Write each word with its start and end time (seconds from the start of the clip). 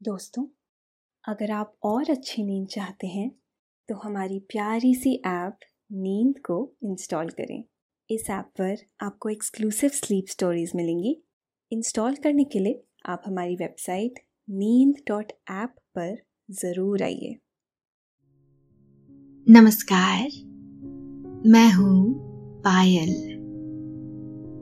दोस्तों, 0.00 0.44
अगर 1.24 1.50
आप 1.50 1.72
और 1.84 2.10
अच्छी 2.10 2.42
नींद 2.44 2.66
चाहते 2.66 3.06
हैं 3.06 3.30
तो 3.88 3.94
हमारी 3.94 4.38
प्यारी 4.50 4.94
सी 4.94 5.14
ऐप 5.26 5.58
नींद 5.92 6.38
को 6.38 6.58
इंस्टॉल 6.84 7.28
करें। 7.30 7.62
इस 8.10 8.28
ऐप 8.30 8.50
पर 8.60 8.76
आपको 9.00 9.28
एक्सक्लूसिव 9.28 9.90
स्लीप 9.90 10.26
स्टोरीज 10.28 10.72
मिलेंगी। 10.76 11.16
इंस्टॉल 11.72 12.16
करने 12.16 12.44
के 12.44 12.58
लिए 12.58 12.82
आप 13.06 13.22
हमारी 13.26 13.56
वेबसाइट 13.56 14.20
नींद 14.48 15.02
डॉट 15.08 15.32
ऐप 15.52 15.74
पर 15.94 16.16
ज़रूर 16.54 17.02
आइए। 17.02 17.34
नमस्कार, 19.46 20.30
मैं 21.50 21.70
हूँ 21.72 22.14
पायल। 22.60 23.14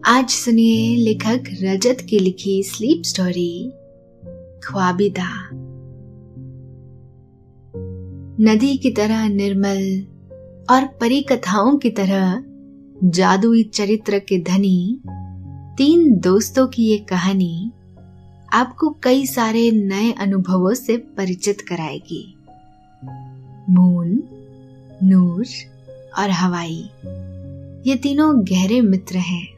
आज 0.07 0.31
सुनिए 0.31 0.97
लेखक 0.97 1.57
रजत 1.63 2.07
की 2.11 2.19
लिखी 2.19 2.63
स्लीप 2.65 3.03
स्टोरी। 3.07 3.73
ख्वाबिदा। 4.65 5.51
नदी 8.41 8.77
की 8.77 8.91
तरह 8.91 9.29
निर्मल 9.29 10.07
और 10.71 10.87
परी 10.87 11.23
कथाओं 11.23 11.77
की 11.77 11.91
तरह 11.91 12.45
जादुई 13.05 13.63
चरित्र 13.63 14.19
के 14.19 14.39
धनी, 14.39 15.01
तीन 15.79 16.19
दोस्तों 16.21 16.67
की 16.67 16.85
ये 16.85 16.99
कहानी 16.99 17.73
आपको 18.53 18.97
कई 19.03 19.27
सारे 19.27 19.71
नए 19.71 20.13
अनुभवों 20.13 20.75
से 20.75 20.97
परिचित 20.97 21.61
कराएगी। 21.61 22.35
मून, 23.71 24.23
नूर 25.03 25.47
और 26.19 26.31
हवाई, 26.31 26.91
ये 27.87 27.97
तीनों 27.97 28.45
गहरे 28.45 28.81
मित्र 28.81 29.17
हैं। 29.17 29.49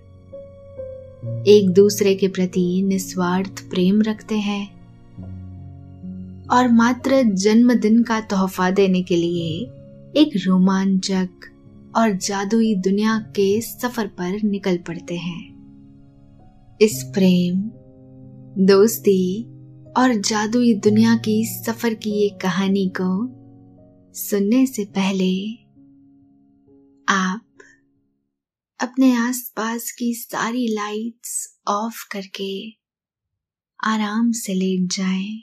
एक 1.42 1.70
दूसरे 1.70 2.14
के 2.14 2.28
प्रति 2.28 2.82
निस्वार्थ 2.82 3.70
प्रेम 3.70 4.02
रखते 4.02 4.34
हैं। 4.34 4.75
और 6.52 6.68
मात्र 6.68 7.22
जन्मदिन 7.22 8.02
का 8.02 8.20
तोहफा 8.20 8.70
देने 8.70 9.02
के 9.02 9.16
लिए 9.16 9.64
एक 10.20 10.30
रोमांचक 10.46 11.28
और 11.96 12.12
जादुई 12.16 12.74
दुनिया 12.74 13.18
के 13.18 13.60
सफ़र 13.60 14.06
पर 14.06 14.42
निकल 14.44 14.78
पड़ते 14.78 15.16
हैं। 15.16 16.78
इस 16.80 17.02
प्रेम 17.14 17.60
दोस्ती 18.66 19.42
और 19.96 20.14
जादुई 20.20 20.74
दुनिया 20.74 21.16
की 21.16 21.44
सफ़र 21.46 21.94
की 21.94 22.10
ये 22.10 22.28
कहानी 22.42 22.92
को 23.00 23.10
सुनने 24.14 24.66
से 24.66 24.84
पहले 24.84 25.32
आप 27.08 27.42
अपने 28.80 29.12
आसपास 29.16 29.90
की 29.90 30.14
सारी 30.14 30.66
लाइट्स 30.68 31.60
ऑफ़ 31.68 32.06
करके 32.12 32.70
आराम 33.84 34.32
से 34.32 34.54
लेट 34.54 34.92
जाएँ, 34.92 35.42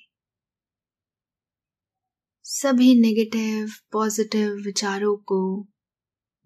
सभी 2.53 3.01
नेगेटिव 3.01 3.69
पॉजिटिव 3.91 4.53
विचारों 4.53 5.17
को 5.17 5.67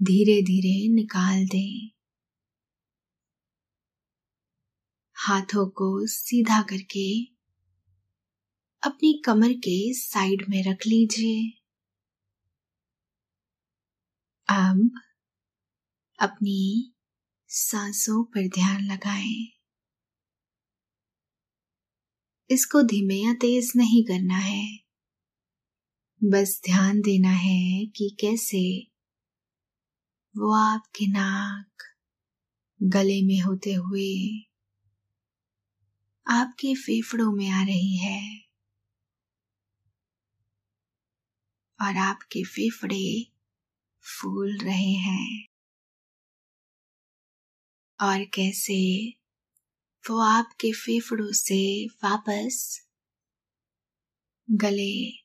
धीरे 0.01 0.41
धीरे 0.41 0.93
निकाल 0.93 1.45
दें। 1.45 1.89
हाथों 5.17 5.69
को 5.69 6.07
सीधा 6.07 6.61
करके 6.61 7.23
अपनी 8.83 9.21
कमर 9.25 9.53
के 9.53 9.93
साइड 9.93 10.45
में 10.49 10.63
रख 10.63 10.77
लीजिए। 10.87 11.61
अब 14.49 14.89
अपनी 16.19 16.93
सांसों 17.47 18.23
पर 18.23 18.47
ध्यान 18.47 18.85
लगाएँ। 18.85 19.51
इसको 22.49 22.81
धीमे 22.81 23.15
या 23.15 23.33
तेज 23.33 23.71
नहीं 23.75 24.03
करना 24.03 24.37
है। 24.37 24.84
बस 26.25 26.61
ध्यान 26.65 27.01
देना 27.01 27.29
है 27.29 27.85
कि 27.85 28.17
कैसे 28.19 28.87
वो 30.35 30.51
आपके 30.53 31.07
नाक 31.07 31.83
गले 32.83 33.21
में 33.21 33.39
होते 33.41 33.73
हुए 33.73 34.09
आपके 36.27 36.75
फेफड़ों 36.75 37.31
में 37.31 37.49
आ 37.49 37.63
रही 37.63 37.97
है 37.97 38.45
और 41.79 41.97
आपके 41.97 42.43
फेफड़े 42.43 43.25
फूल 44.03 44.57
रहे 44.57 44.93
हैं। 44.93 45.45
और 47.99 48.23
कैसे 48.23 48.79
वो 50.03 50.19
आपके 50.19 50.71
फेफड़ों 50.71 51.31
से 51.31 51.85
वापस 51.85 52.81
गले 54.49 55.24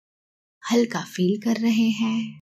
हल्का 0.71 1.03
फील 1.03 1.41
कर 1.41 1.61
रहे 1.61 1.89
हैं। 1.89 2.39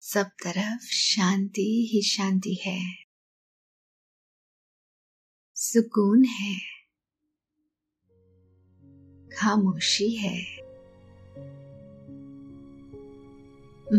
सब 0.00 0.24
तरफ़ 0.24 0.82
शांति 0.82 1.90
ही 1.92 2.02
शांति 2.02 2.54
है। 2.54 2.94
सुकून 5.54 6.24
है। 6.24 6.60
खामोशी 9.36 10.10
है। 10.10 10.56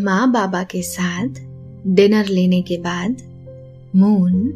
माँ 0.03 0.31
बाबा 0.31 0.63
के 0.63 0.83
साथ 0.83 1.27
डिनर 1.87 2.25
लेने 2.25 2.61
के 2.61 2.77
बाद 2.77 3.21
मून 3.95 4.51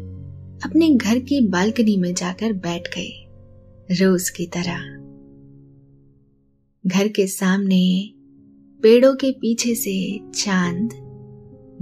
अपने 0.64 0.90
घर 0.90 1.18
की 1.18 1.48
बालकनी 1.48 1.96
में 1.96 2.14
जाकर 2.14 2.52
बैठ 2.52 2.82
गए 2.82 3.24
रोज 3.90 4.30
की 4.30 4.46
तरह। 4.46 4.93
घर 6.86 7.08
के 7.08 7.26
सामने 7.26 8.10
पेड़ों 8.82 9.14
के 9.14 9.30
पीछे 9.30 9.74
से 9.74 10.20
चाँद 10.34 10.90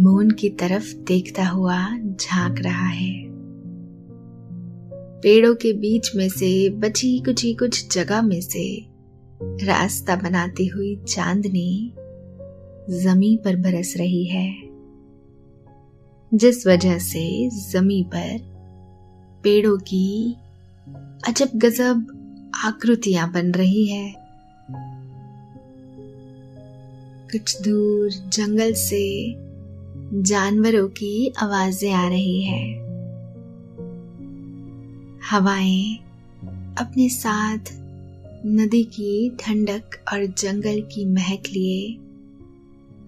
मून 0.00 0.30
की 0.30 0.48
तरफ़ 0.48 0.94
देखता 0.96 1.46
हुआ 1.46 1.98
झाँक 1.98 2.60
रहा 2.60 2.86
है। 2.86 3.12
पेड़ों 5.20 5.54
के 5.54 5.72
बीच 5.72 6.10
में 6.16 6.28
से 6.28 6.68
बची 6.70 7.18
कुची 7.18 7.54
कुछ 7.54 7.94
जगह 7.94 8.22
में 8.22 8.40
से 8.40 8.86
रास्ता 9.66 10.16
बनाती 10.16 10.66
हुई 10.66 10.96
चांदनी 11.08 11.92
जमी 13.02 13.36
पर 13.44 13.56
बरस 13.56 13.94
रही 13.96 14.24
है, 14.24 14.48
जिस 16.34 16.66
वजह 16.66 16.98
से 16.98 17.50
जमी 17.70 18.02
पर 18.14 18.38
पेड़ों 19.44 19.76
की 19.78 20.36
अजब 21.28 21.58
गजब 21.58 22.06
आकृतियाँ 22.64 23.32
बन 23.32 23.52
रही 23.52 23.86
है। 23.86 24.21
कुछ 27.32 27.62
दूर 27.62 28.10
जंगल 28.10 28.72
से 28.72 29.34
जानवरों 30.22 30.88
की 30.88 31.32
आवाज़ें 31.42 31.92
आ 31.92 32.08
रही 32.08 32.42
है। 32.42 32.74
हवाएँ 35.30 35.96
अपने 36.78 37.08
साथ 37.08 37.58
नदी 38.46 38.84
की 38.84 39.30
ठंडक 39.40 40.04
और 40.12 40.26
जंगल 40.26 40.80
की 40.80 41.04
महक 41.06 41.42
लिए 41.48 41.98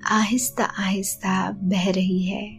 आहिस्ता 0.07 0.65
आहिस्ता 0.65 1.51
बह 1.51 1.91
रही 1.91 2.23
है। 2.23 2.59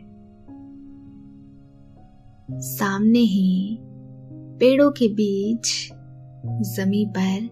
सामने 2.52 3.20
ही 3.20 3.78
पेड़ों 4.60 4.92
के 4.92 5.08
बीच 5.08 5.90
जमी 6.46 7.06
पर 7.18 7.50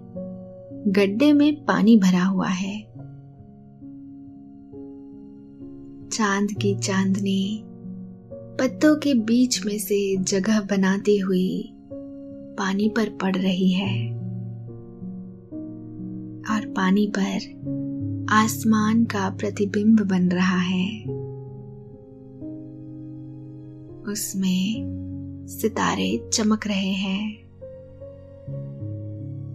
गड्ढे 0.88 1.34
में 1.34 1.66
पानी 1.66 1.98
भरा 1.98 2.24
हुआ 2.24 2.50
है। 2.50 2.93
चाँद 6.14 6.52
की 6.62 6.76
चांदनी 6.76 7.64
पत्तों 8.34 8.96
के 8.96 9.14
बीच 9.14 9.66
में 9.66 9.80
से 9.80 10.18
जगह 10.18 10.60
बनाती 10.60 11.18
हुई 11.18 11.74
पानी 12.58 12.90
पर 12.90 13.10
पड़ 13.10 13.36
रही 13.36 13.72
है। 13.72 14.14
और 16.52 16.66
पानी 16.66 17.12
पर 17.18 17.36
आसमान 18.32 19.04
का 19.04 19.30
प्रतिबिंब 19.30 20.00
बन 20.00 20.30
रहा 20.30 20.58
है। 20.58 21.04
उसमें 24.12 24.86
सितारे 25.50 26.30
चमक 26.34 26.68
रहे 26.68 26.92
हैं। 26.92 27.38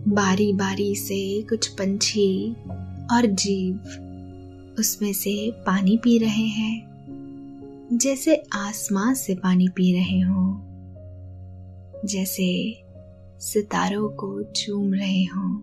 बारी 0.08 0.52
बारी 0.52 0.94
से 0.94 1.43
कुछ 1.43 1.66
पंछी 1.66 2.52
और 3.12 3.26
जीव 3.26 3.81
उसमें 4.78 5.12
से 5.12 5.50
पानी 5.66 5.96
पी 5.96 6.19
रहे 6.19 6.46
हैं, 6.46 6.88
जैसे 7.92 8.42
आसमान 8.52 9.14
से 9.14 9.34
पानी 9.34 9.69
पी 9.69 9.92
रहे 9.92 10.20
हो, 10.20 10.60
जैसे 12.04 12.76
सितारों 13.40 14.08
को 14.08 14.42
चूम 14.42 14.94
रहे 14.94 15.25
हों। 15.25 15.56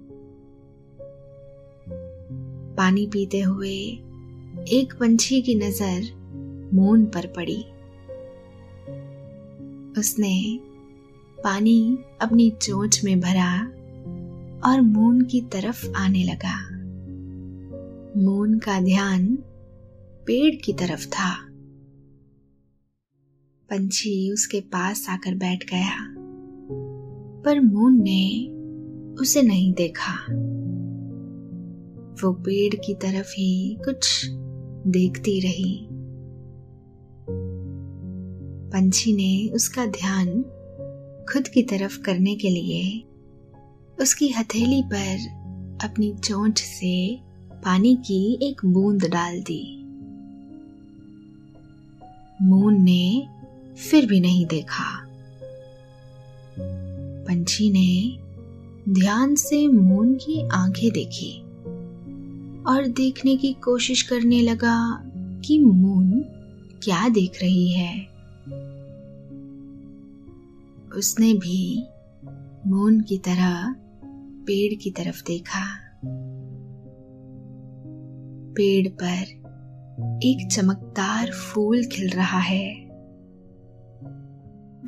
पानी 2.76 3.08
पीते 3.08 3.40
हुए 3.40 3.78
एक 4.70 4.98
पंछी 5.00 5.42
की 5.42 5.56
नज़र 5.56 6.02
मून 6.74 7.06
पर 7.06 7.28
पड़ी। 7.28 7.66
उसने 10.00 10.60
पानी 11.44 11.98
अपनी 12.22 12.50
चोंच 12.50 13.04
में 13.04 13.20
भरा 13.20 13.60
और 14.70 14.82
मून 14.82 15.22
की 15.22 15.42
तरफ़ 15.42 15.92
आने 15.96 16.24
लगा। 16.24 16.75
मून 18.18 18.60
का 18.60 18.82
ध्यान 18.82 19.36
पेड़ 20.28 20.56
की 20.56 20.74
तरफ़ 20.74 21.08
था। 21.08 21.36
पंछी 23.70 24.32
उसके 24.32 24.60
पास 24.62 25.06
आकर 25.10 25.36
बैठ 25.36 25.70
गया, 25.70 26.16
पर 27.46 27.60
मून 27.60 28.04
ने 28.04 28.50
उसे 29.22 29.42
नहीं 29.42 29.74
देखा। 29.74 30.14
वो 32.24 32.34
पेड़ 32.34 32.76
की 32.76 32.94
तरफ़ 32.94 33.32
ही 33.32 33.78
कुछ 33.86 34.26
देखती 34.88 35.40
रही। 35.40 35.88
पंछी 38.70 39.14
ने 39.14 39.50
उसका 39.56 39.86
ध्यान 39.86 40.26
खुद 41.34 41.48
की 41.48 41.64
तरफ़ 41.64 42.02
करने 42.02 42.36
के 42.36 42.50
लिए 42.50 43.04
उसकी 44.02 44.30
हथेली 44.30 44.82
पर 44.82 45.18
अपनी 45.84 46.14
चोंच 46.14 46.60
से 46.60 47.25
पानी 47.66 47.96
की 47.96 48.40
एक 48.42 48.66
बूंद 48.66 49.06
डाल 49.06 49.42
दी। 49.42 49.78
मून 52.42 52.84
ने 52.84 53.28
फिर 53.78 54.06
भी 54.06 54.20
नहीं 54.20 54.46
देखा। 54.46 55.08
पंछी 57.28 57.72
ने 57.72 58.18
ध्यान 58.94 59.36
से 59.36 59.68
मून 59.68 60.16
की 60.16 60.48
आँखें 60.48 60.92
देखी 60.92 61.42
और 62.64 62.88
देखने 62.88 63.38
की 63.38 63.54
कोशिश 63.54 64.02
करने 64.02 64.42
लगा 64.42 65.04
कि 65.46 65.60
मून 65.60 66.20
क्या 66.84 67.10
देख 67.10 67.42
रही 67.42 67.72
है। 67.72 68.08
उसने 70.98 71.34
भी 71.34 71.84
मून 72.68 73.02
की 73.02 73.18
तरह 73.18 73.76
पेड़ 74.48 74.82
की 74.82 74.92
तरफ़ 74.92 75.24
देखा। 75.28 75.85
पेड़ 78.58 78.88
पर 78.88 79.46
एक 80.24 80.50
चमकदार 80.52 81.32
फूल 81.32 81.86
खिल 81.86 82.10
रहा 82.10 82.40
है। 82.40 82.86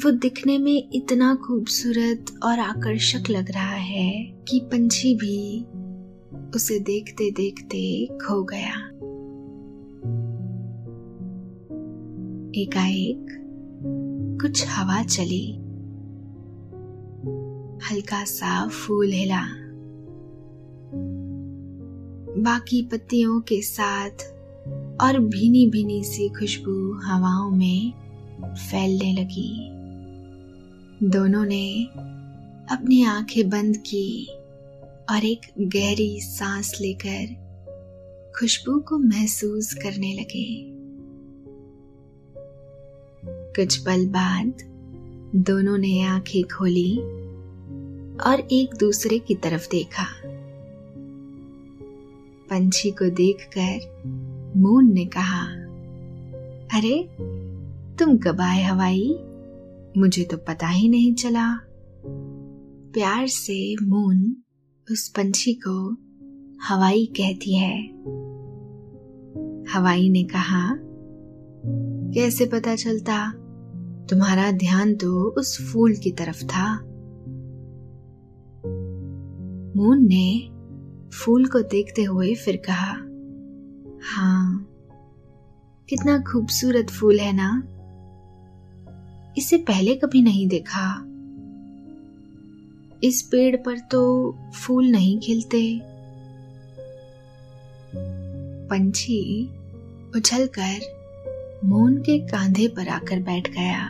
वो 0.03 0.11
दिखने 0.11 0.57
में 0.57 0.89
इतना 0.93 1.35
खूबसूरत 1.35 2.25
और 2.43 2.59
आकर्षक 2.59 3.29
लग 3.29 3.51
रहा 3.51 3.75
है 3.75 4.23
कि 4.47 4.59
पंछी 4.59 5.15
भी 5.15 5.65
उसे 6.55 6.79
देखते 6.79 7.31
देखते 7.31 8.05
खो 8.05 8.43
गया। 8.43 8.89
एकाएक 12.61 13.27
कुछ 14.41 14.65
हवा 14.67 15.03
चली। 15.03 15.53
हल्का 17.91 18.23
सा 18.23 18.67
फूल 18.67 19.11
हिला। 19.11 19.66
बाकी 22.37 22.81
पत्तियों 22.81 23.41
के 23.41 23.61
साथ 23.61 24.25
और 25.01 25.19
भीनी 25.19 25.67
भीनी 25.67 26.03
सी 26.03 26.29
खुशबू 26.29 26.93
हवाओं 26.93 27.51
में 27.51 27.93
फैलने 28.43 29.13
लगी। 29.13 29.67
दोनों 31.09 31.45
ने 31.45 31.83
अपनी 32.71 33.03
आँखें 33.03 33.49
बंद 33.49 33.77
की 33.77 34.27
और 35.09 35.25
एक 35.25 35.41
गहरी 35.59 36.21
सांस 36.21 36.77
लेकर 36.81 37.47
खुशबू 38.39 38.79
को 38.79 38.97
महसूस 38.97 39.73
करने 39.73 40.13
लगे। 40.13 40.63
कुछ 43.55 43.77
पल 43.77 44.07
बाद 44.07 44.53
दोनों 45.35 45.77
ने 45.77 46.01
आँखें 46.03 46.43
खोली 46.43 46.97
और 48.17 48.47
एक 48.51 48.75
दूसरे 48.79 49.19
की 49.19 49.35
तरफ़ 49.35 49.69
देखा। 49.71 50.05
पंछी 52.49 52.91
को 52.91 53.09
देखकर 53.09 54.03
मून 54.57 54.93
ने 54.93 55.05
कहा, 55.05 55.47
अरे, 56.77 57.09
तुम 57.95 58.17
कब 58.17 58.41
आए 58.41 58.63
हवाई? 58.63 59.19
मुझे 59.97 60.23
तो 60.23 60.37
पता 60.37 60.67
ही 60.67 60.89
नहीं 60.89 61.13
चला। 61.13 61.55
प्यार 62.93 63.27
से 63.27 63.75
मून 63.83 64.35
उस 64.91 65.09
पंछी 65.09 65.53
को 65.67 65.97
हवाई 66.63 67.05
कहती 67.05 67.55
है। 67.55 67.87
हवाई 69.73 70.09
ने 70.09 70.23
कहा, 70.23 70.77
कैसे 72.13 72.45
पता 72.45 72.75
चलता? 72.75 73.31
तुम्हारा 74.09 74.51
ध्यान 74.51 74.95
तो 74.95 75.35
उस 75.39 75.73
फूल 75.73 75.95
की 75.95 76.11
तरफ़ 76.11 76.43
था। 76.43 76.83
मून 79.75 80.07
ने 80.07 80.56
फूल 81.13 81.45
को 81.45 81.61
देखते 81.61 82.03
हुए 82.03 82.35
फिर 82.35 82.57
कहा 82.69 82.91
हाँ 84.03 84.67
कितना 85.89 86.17
खूबसूरत 86.19 86.89
फूल 86.89 87.19
है 87.19 87.31
ना। 87.33 87.63
इसे 89.37 89.57
पहले 89.57 89.95
कभी 89.95 90.21
नहीं 90.21 90.47
देखा। 90.47 91.03
इस 93.03 93.21
पेड़ 93.21 93.55
पर 93.55 93.79
तो 93.79 94.35
फूल 94.55 94.91
नहीं 94.91 95.19
खिलते। 95.19 95.81
पंछी 98.67 99.49
उछलकर 100.15 100.79
मोन 101.65 101.97
के 101.97 102.19
कांधे 102.19 102.67
पर 102.67 102.89
आकर 102.89 103.19
बैठ 103.19 103.51
गया 103.51 103.85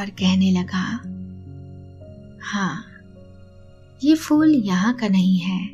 और 0.00 0.10
कहने 0.10 0.50
लगा 0.50 0.86
हाँ 2.42 2.84
ये 4.04 4.14
फूल 4.14 4.54
यहाँ 4.54 4.94
का 4.94 5.08
नहीं 5.08 5.38
है। 5.38 5.64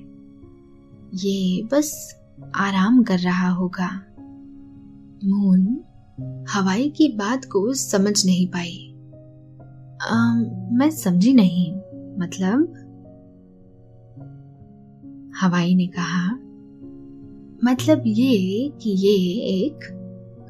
ये 1.14 1.62
बस 1.62 2.16
आराम 2.54 3.02
कर 3.02 3.18
रहा 3.18 3.49
होगा। 3.49 4.02
मून 5.25 5.80
हवाई 6.50 6.90
की 6.90 7.09
बात 7.09 7.45
को 7.45 7.73
समझ 7.73 8.26
नहीं 8.26 8.47
पाई। 8.47 8.92
आ, 10.02 10.35
मैं 10.76 10.90
समझी 10.90 11.33
नहीं 11.33 11.73
मतलब? 12.18 12.83
हवाई 15.40 15.75
ने 15.75 15.87
कहा 15.87 16.35
मतलब 17.64 18.02
ये 18.06 18.73
कि 18.83 18.90
ये 18.90 19.16
एक 19.45 19.76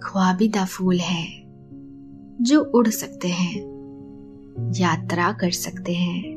ख्वाबिदा 0.04 0.64
फूल 0.64 0.98
है 0.98 1.26
जो 2.40 2.60
उड़ 2.60 2.88
सकते 2.88 3.28
हैं 3.28 3.76
यात्रा 4.76 5.32
कर 5.32 5.50
सकते 5.50 5.94
हैं। 5.94 6.35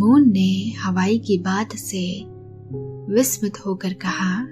मून 0.00 0.32
ने 0.32 0.72
हवाई 0.78 1.18
की 1.18 1.38
बात 1.38 1.76
से 1.76 2.24
विस्मित 3.12 3.66
होकर 3.66 3.92
कहा, 3.92 4.46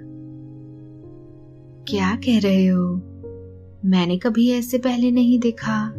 क्या 1.83 2.15
कह 2.15 2.39
रहे 2.39 2.67
हो? 2.67 3.01
मैंने 3.85 4.17
कभी 4.17 4.51
ऐसे 4.51 4.77
पहले 4.77 5.11
नहीं 5.11 5.39
देखा। 5.39 5.93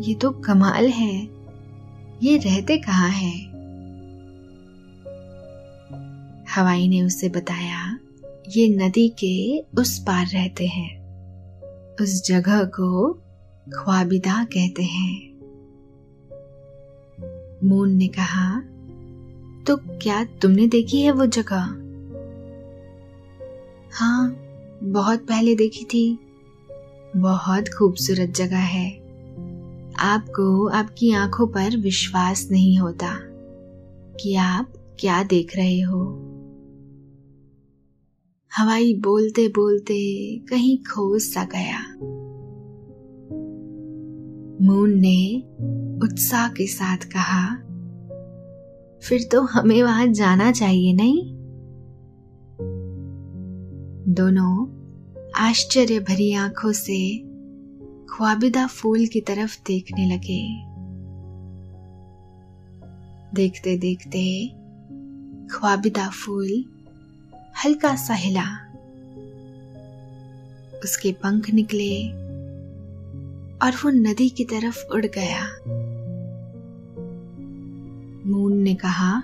ये 0.00 0.14
तो 0.14 0.30
कमाल 0.30 0.86
है। 0.86 1.28
ये 2.22 2.36
रहते 2.36 2.76
कहाँ 2.76 3.08
है? 3.08 3.40
हवाई 6.54 6.88
ने 6.88 7.02
उसे 7.02 7.28
बताया, 7.28 7.98
ये 8.56 8.68
नदी 8.68 9.08
के 9.08 9.64
उस 9.80 9.98
पार 9.98 10.26
रहते 10.26 10.66
हैं। 10.66 10.98
उस 12.00 12.26
जगह 12.26 12.64
को 12.64 13.12
ख्वाबिदा 13.74 14.44
कहते 14.44 14.82
हैं। 14.82 15.27
मून 17.64 17.90
ने 17.90 18.08
कहा 18.08 18.60
तो 19.66 19.76
क्या 19.76 20.24
तुमने 20.24 20.66
देखी 20.66 21.02
है 21.02 21.10
वो 21.10 21.26
जगह? 21.26 21.60
हाँ 23.92 24.36
बहुत 24.82 25.18
पहले 25.18 25.54
देखी 25.54 25.84
थी। 25.84 26.18
बहुत 27.16 27.64
खूबसूरत 27.68 28.28
जगह 28.28 28.58
है। 28.58 28.90
आपको 29.98 30.68
आपकी 30.68 31.12
आँखों 31.12 31.46
पर 31.46 31.76
विश्वास 31.76 32.48
नहीं 32.50 32.78
होता 32.78 33.18
कि 34.20 34.34
आप 34.34 34.72
क्या 35.00 35.22
देख 35.22 35.56
रहे 35.56 35.80
हो। 35.80 36.24
हवाई 38.56 38.94
बोलते 38.94 39.48
बोलते 39.48 40.38
कहीं 40.38 40.78
खोस 40.78 41.34
सा 41.34 41.44
गया। 41.44 41.80
मून 44.66 44.90
ने 44.90 45.42
उत्साह 46.02 46.48
के 46.48 46.66
साथ 46.66 46.96
कहा, 46.96 47.56
फिर 49.02 49.28
तो 49.32 49.40
हमें 49.40 49.82
वहाँ 49.82 50.06
जाना 50.06 50.52
चाहिए, 50.52 50.92
नहीं? 50.92 51.34
दोनों 54.14 54.78
आश्चर्य 55.36 56.00
भरी 56.00 56.32
आँखों 56.32 56.72
से 56.72 57.18
ख्वाबिदा 58.10 58.66
फूल 58.66 59.06
की 59.06 59.20
तरफ़ 59.20 59.58
देखने 59.66 60.06
लगे। 60.06 60.42
देखते 63.34 63.76
देखते 63.76 64.48
ख्वाबिदा 65.50 66.08
फूल 66.08 66.64
हल्का 67.64 67.96
सा 67.96 68.14
हिला। 68.14 68.46
उसके 70.84 71.12
पंख 71.12 71.50
निकले 71.50 72.08
और 73.58 73.72
वो 73.72 73.90
नदी 73.90 74.28
की 74.28 74.44
तरफ़ 74.44 74.84
उड़ 74.94 75.06
गया। 75.06 75.46
मून 78.28 78.58
ने 78.58 78.74
कहा, 78.74 79.22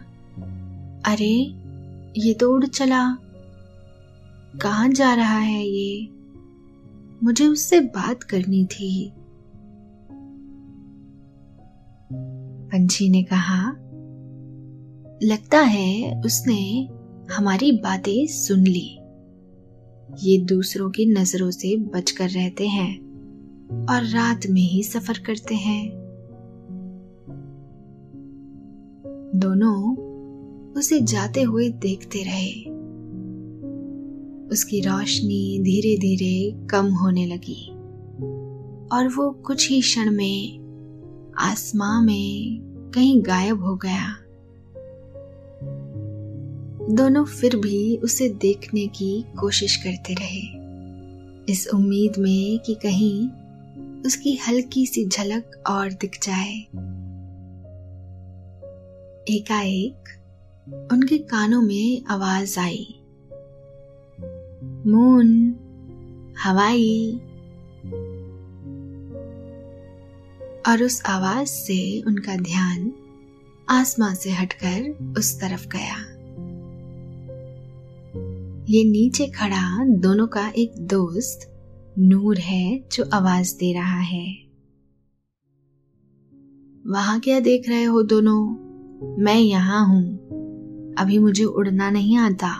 अरे, 1.07 1.55
ये 2.17 2.35
तो 2.35 2.53
उड़ 2.53 2.67
चला। 2.67 3.15
कहा 4.63 4.89
जा 4.89 5.15
रहा 5.15 5.39
है 5.39 5.67
ये? 5.67 6.09
मुझे 7.23 7.47
उससे 7.47 7.81
बात 7.81 8.23
करनी 8.23 8.65
थी। 8.65 9.13
पंछी 12.73 13.09
ने 13.09 13.23
कहा, 13.23 13.71
लगता 15.23 15.61
है 15.61 16.21
उसने 16.21 16.89
हमारी 17.35 17.73
बातें 17.73 18.27
सुन 18.27 18.61
ली। 18.61 18.99
ये 20.23 20.39
दूसरों 20.39 20.91
की 20.91 21.07
नज़रों 21.07 21.51
से 21.51 21.77
बचकर 21.77 22.31
रहते 22.31 22.69
हैं 22.69 22.99
और 23.87 24.05
रात 24.05 24.41
में 24.51 24.63
ही 24.63 24.83
सफ़र 24.83 25.19
करते 25.19 25.55
हैं। 25.55 26.04
दोनों 29.35 29.97
उसे 30.73 31.01
जाते 31.01 31.43
हुए 31.43 31.69
देखते 31.69 32.23
रहे। 32.23 32.51
उसकी 34.49 34.81
रोशनी 34.81 35.59
धीरे 35.63 35.97
धीरे 35.97 36.67
कम 36.67 36.87
होने 36.87 37.27
लगी 37.27 37.71
और 38.93 39.09
वो 39.17 39.31
कुछ 39.31 39.71
ही 39.71 39.81
क्षण 39.81 40.11
में 40.11 40.59
आसमां 41.39 42.05
में 42.05 42.61
कहीं 42.95 43.23
गायब 43.23 43.63
हो 43.65 43.77
गया। 43.77 44.17
दोनों 46.95 47.25
फिर 47.25 47.57
भी 47.57 47.97
उसे 47.97 48.29
देखने 48.29 48.87
की 48.87 49.25
कोशिश 49.41 49.77
करते 49.77 50.15
रहे। 50.15 50.65
इस 51.53 51.69
उम्मीद 51.75 52.13
में 52.19 52.59
कि 52.59 52.75
कहीं 52.75 53.29
उसकी 54.07 54.39
हल्की 54.49 54.87
सी 54.87 55.09
झलक 55.09 55.65
और 55.71 55.93
दिख 55.93 56.19
जाए। 56.23 56.67
एकाएक 59.29 60.05
उनके 60.93 61.19
कानों 61.19 61.63
में 61.63 62.05
आवाज़ 62.05 62.61
आई। 62.61 63.01
मून, 64.87 65.55
हवाई। 66.39 67.21
और 70.69 70.83
उस 70.83 71.03
आवाज़ 71.07 71.49
से 71.49 72.03
उनका 72.07 72.37
ध्यान 72.37 72.93
आसमां 73.69 74.15
से 74.15 74.31
हटकर 74.31 75.15
उस 75.19 75.41
तरफ़ 75.41 75.69
गया। 75.69 75.97
ये 78.69 78.85
नीचे 78.85 79.27
खड़ा 79.27 79.85
दोनों 79.85 80.27
का 80.27 80.49
एक 80.49 80.73
दोस्त 80.79 81.51
नूर 81.99 82.39
है 82.39 82.85
जो 82.93 83.05
आवाज़ 83.15 83.57
दे 83.57 83.73
रहा 83.73 84.01
है। 84.01 84.37
वहाँ 86.87 87.21
क्या 87.21 87.41
देख 87.41 87.69
रहे 87.69 87.85
हो 87.85 88.03
दोनों? 88.03 88.64
मैं 89.07 89.37
यहाँ 89.37 89.87
हूँ। 89.87 90.15
अभी 90.99 91.19
मुझे 91.19 91.45
उड़ना 91.45 91.91
नहीं 91.91 92.17
आता। 92.17 92.59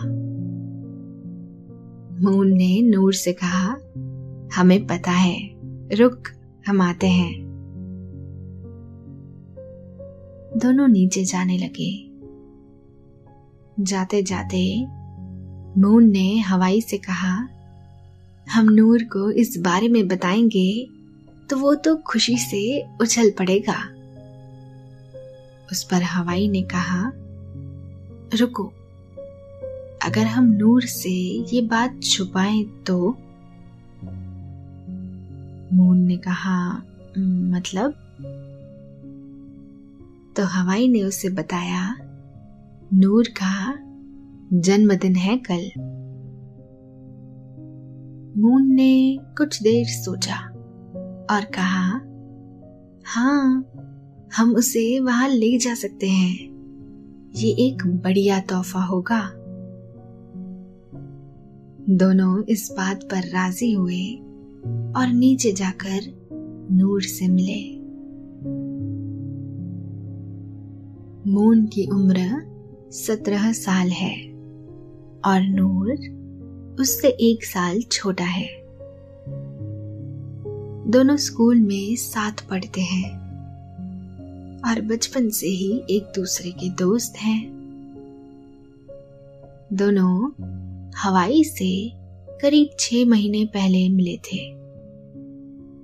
मून 2.21 2.53
ने 2.53 2.81
नूर 2.81 3.13
से 3.13 3.33
कहा, 3.33 3.71
हमें 4.55 4.87
पता 4.87 5.11
है। 5.11 5.49
रुक, 5.95 6.23
हम 6.67 6.81
आते 6.81 7.07
हैं। 7.07 7.45
दोनों 10.57 10.87
नीचे 10.87 11.23
जाने 11.23 11.57
लगे। 11.57 12.11
जाते 13.83 14.23
जाते 14.23 14.85
मून 15.79 16.09
ने 16.11 16.39
हवाई 16.39 16.81
से 16.81 16.97
कहा, 16.97 17.49
हम 18.49 18.69
नूर 18.69 19.03
को 19.03 19.31
इस 19.31 19.57
बारे 19.57 19.87
में 19.87 20.07
बताएँगे 20.07 20.89
तो 21.49 21.57
वो 21.57 21.75
तो 21.75 21.95
खुशी 21.95 22.37
से 22.37 22.83
उछल 23.01 23.29
पड़ेगा। 23.29 23.94
उस 25.71 25.83
पर 25.83 26.03
हवाई 26.03 26.47
ने 26.47 26.61
कहा, 26.61 27.11
रुको, 28.39 28.73
अगर 30.03 30.25
हम 30.25 30.45
नूर 30.45 30.81
से 30.81 31.09
ये 31.55 31.61
बात 31.61 31.99
छुपाएँ 32.03 32.63
तो? 32.87 33.17
मून 35.73 35.97
ने 35.97 36.17
कहा 36.17 36.83
मतलब? 37.17 37.93
तो 40.37 40.45
हवाई 40.45 40.87
ने 40.87 41.03
उसे 41.03 41.29
बताया, 41.29 41.97
नूर 42.93 43.27
का 43.27 43.73
जन्मदिन 44.53 45.15
है 45.15 45.37
कल। 45.37 45.71
मून 48.41 48.73
ने 48.73 49.19
कुछ 49.37 49.63
देर 49.63 49.85
सोचा 49.85 50.35
और 51.31 51.45
कहा 51.45 52.01
हाँ 53.05 53.65
हम 54.33 54.55
उसे 54.55 54.99
वहाँ 54.99 55.27
ले 55.27 55.57
जा 55.57 55.73
सकते 55.73 56.09
हैं। 56.09 56.55
ये 57.35 57.51
एक 57.51 57.77
बढ़िया 57.85 58.39
तोहफा 58.39 58.83
होगा। 58.83 59.31
दोनों 61.89 62.43
इस 62.43 62.71
बात 62.77 63.03
पर 63.03 63.17
राज़ी 63.17 63.71
हुए 63.71 64.13
और 64.97 65.07
नीचे 65.13 65.51
जाकर 65.51 66.01
नूर 66.71 67.01
से 67.01 67.27
मिले। 67.27 67.85
मून 71.31 71.65
की 71.65 71.87
उम्र 71.87 72.45
सत्रह 72.91 73.53
साल 73.53 73.87
है 73.89 74.31
और 75.25 75.41
नूर 75.41 76.15
उससे 76.79 77.07
एक 77.07 77.45
साल 77.45 77.81
छोटा 77.81 78.23
है। 78.23 78.49
दोनों 80.87 81.17
स्कूल 81.17 81.59
में 81.59 81.95
साथ 81.95 82.49
पढ़ते 82.49 82.81
हैं। 82.81 83.24
और 84.65 84.81
बचपन 84.81 85.29
से 85.29 85.47
ही 85.47 85.83
एक 85.89 86.03
दूसरे 86.03 86.51
के 86.51 86.69
दोस्त 86.69 87.17
हैं। 87.17 87.55
दोनों 89.73 90.31
हवाई 90.97 91.43
से 91.43 91.91
करीब 92.41 92.69
छह 92.79 93.05
महीने 93.05 93.45
पहले 93.45 93.89
मिले 93.89 94.17
थे, 94.17 94.49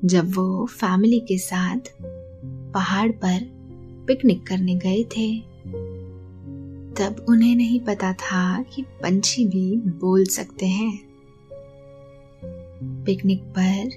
जब 0.07 0.31
वो 0.35 0.65
फैमिली 0.65 1.19
के 1.19 1.37
साथ 1.37 1.91
पहाड़ 2.73 3.11
पर 3.11 3.39
पिकनिक 4.07 4.47
करने 4.47 4.75
गए 4.75 5.03
थे। 5.03 5.51
तब 6.97 7.25
उन्हें 7.29 7.55
नहीं 7.55 7.79
पता 7.79 8.13
था 8.13 8.61
कि 8.61 8.81
पंछी 8.81 9.47
भी 9.47 9.75
बोल 9.75 10.25
सकते 10.25 10.65
हैं। 10.65 10.99
पिकनिक 13.05 13.43
पर 13.43 13.89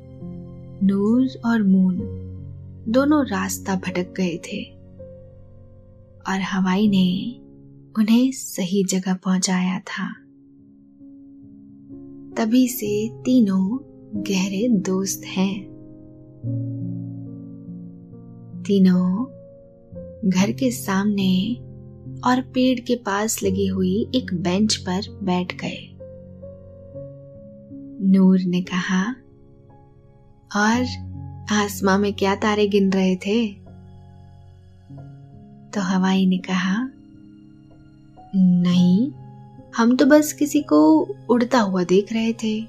नूर 0.82 1.28
और 1.46 1.62
मून 1.62 2.20
दोनों 2.88 3.26
रास्ता 3.26 3.74
भटक 3.76 4.14
गए 4.16 4.38
थे। 4.52 4.73
और 6.28 6.40
हवाई 6.40 6.88
ने 6.88 7.40
उन्हें 7.98 8.32
सही 8.32 8.84
जगह 8.84 9.14
पहुँचाया 9.14 9.78
था। 9.78 10.12
तभी 12.36 12.68
से 12.68 13.08
तीनों 13.08 13.78
गहरे 14.22 14.68
दोस्त 14.68 15.22
हैं। 15.24 15.74
तीनों 18.66 19.24
घर 20.30 20.52
के 20.52 20.70
सामने 20.70 21.54
और 22.26 22.40
पेड़ 22.40 22.80
के 22.80 22.96
पास 22.96 23.42
लगी 23.42 23.66
हुई 23.66 24.10
एक 24.14 24.34
बेंच 24.34 24.76
पर 24.76 25.00
बैठ 25.22 25.54
गए। 25.54 25.90
नूर 28.10 28.40
ने 28.40 28.62
कहा, 28.62 29.12
और 30.56 30.84
आसमां 31.52 31.98
में 31.98 32.12
क्या 32.12 32.34
तारे 32.34 32.68
गिन 32.68 32.92
रहे 32.92 33.16
थे? 33.16 33.63
तो 35.74 35.80
हवाई 35.80 36.26
ने 36.26 36.38
कहा, 36.38 36.90
नहीं, 38.36 39.12
हम 39.76 39.96
तो 39.96 40.06
बस 40.06 40.32
किसी 40.32 40.62
को 40.62 41.08
उड़ता 41.30 41.60
हुआ 41.60 41.84
देख 41.84 42.12
रहे 42.12 42.32
थे। 42.32 42.68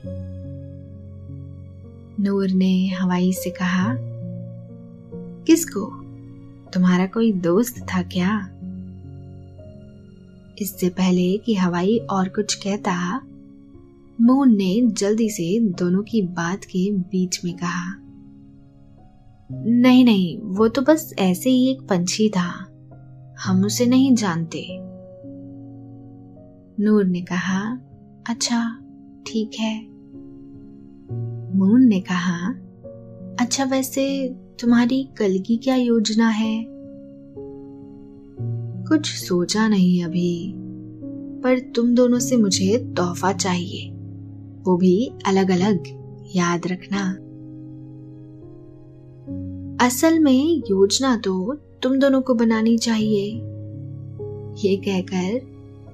नूर 2.24 2.50
ने 2.50 2.88
हवाई 2.88 3.34
से 3.34 3.50
कहा, 3.50 3.96
किसको? 5.44 5.86
तुम्हारा 6.74 7.06
कोई 7.06 7.34
दोस्त 7.34 7.80
था 7.80 8.02
क्या? 8.02 8.50
इससे 10.62 10.90
पहले 10.90 11.38
कि 11.38 11.56
हवाई 11.56 11.98
और 11.98 12.30
कुछ 12.30 12.54
कहता, 12.54 13.22
मून 14.22 14.56
ने 14.56 14.82
जल्दी 14.86 15.30
से 15.30 15.60
दोनों 15.60 16.04
की 16.04 16.22
बात 16.22 16.64
के 16.64 16.92
बीच 16.92 17.46
में 17.46 17.54
कहा, 17.54 17.96
नहीं 19.52 20.06
नहीं, 20.06 20.38
वो 20.38 20.68
तो 20.68 20.82
बस 20.82 21.14
ऐसे 21.20 21.50
ही 21.50 21.72
एक 21.72 21.82
पंछी 21.82 22.30
था। 22.30 22.75
हम 23.40 23.66
उसे 23.66 23.86
नहीं 23.86 24.16
जानते। 24.16 24.68
नूर 26.84 27.06
ने 27.06 27.22
कहा 27.22 27.80
अच्छा 28.30 28.80
ठीक 29.28 29.52
है। 29.60 29.88
मून 31.58 31.86
ने 31.88 32.02
कहा 32.02 32.50
अच्छा 33.40 33.64
वैसे 33.64 34.30
तुम्हारी 34.62 35.04
कल 35.04 35.40
की 35.40 35.58
क्या 35.58 35.76
योजना 35.76 36.30
है? 36.30 36.66
कुछ 38.88 39.06
सोचा 39.06 39.68
नहीं 39.68 40.04
अभी, 40.04 40.54
पर 41.44 41.60
तुम 41.60 41.96
दोनों 41.96 42.20
से 42.20 42.38
मुझे 42.38 42.94
तोहफा 42.98 43.34
चाहिए। 43.34 43.92
वो 44.66 44.78
भी 44.78 45.12
अलग 45.26 45.52
अलग 45.52 45.84
याद 46.36 46.62
रखना। 46.68 47.12
असल 49.86 50.20
में 50.20 50.64
योजना 50.70 51.18
तो 51.18 51.62
तुम 51.86 52.00
दोनों 52.00 52.22
को 52.22 52.34
बनानी 52.34 52.78
चाहिए। 52.78 53.26
ये 54.70 54.78
कहकर 54.78 55.42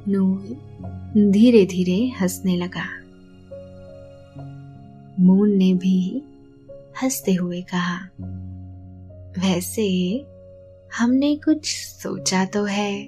नूर 0.08 0.58
धीरे 1.32 1.66
धीरे 1.66 2.08
हंसने 2.08 2.58
लगा। 2.58 2.84
मून 5.20 5.52
ने 5.52 5.74
भी 5.74 6.24
हँसते 7.04 7.34
हुए 7.34 7.62
कहा, 7.62 8.10
वैसे 9.42 9.88
हमने 10.98 11.36
कुछ 11.36 11.76
सोचा 11.78 12.46
तो 12.46 12.64
है। 12.64 13.04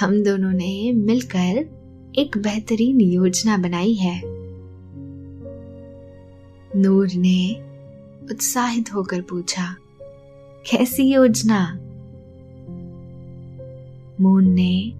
हम 0.00 0.22
दोनों 0.24 0.52
ने 0.52 0.92
मिलकर 0.92 1.70
एक 2.18 2.38
बेहतरीन 2.38 3.00
योजना 3.00 3.56
बनाई 3.56 3.94
है। 3.94 4.22
नूर 6.76 7.08
ने 7.16 7.54
उत्साहित 8.30 8.94
होकर 8.94 9.20
पूछा 9.20 9.76
कैसी 10.70 11.02
योजना? 11.02 11.72
मून 14.20 14.44
ने 14.48 14.92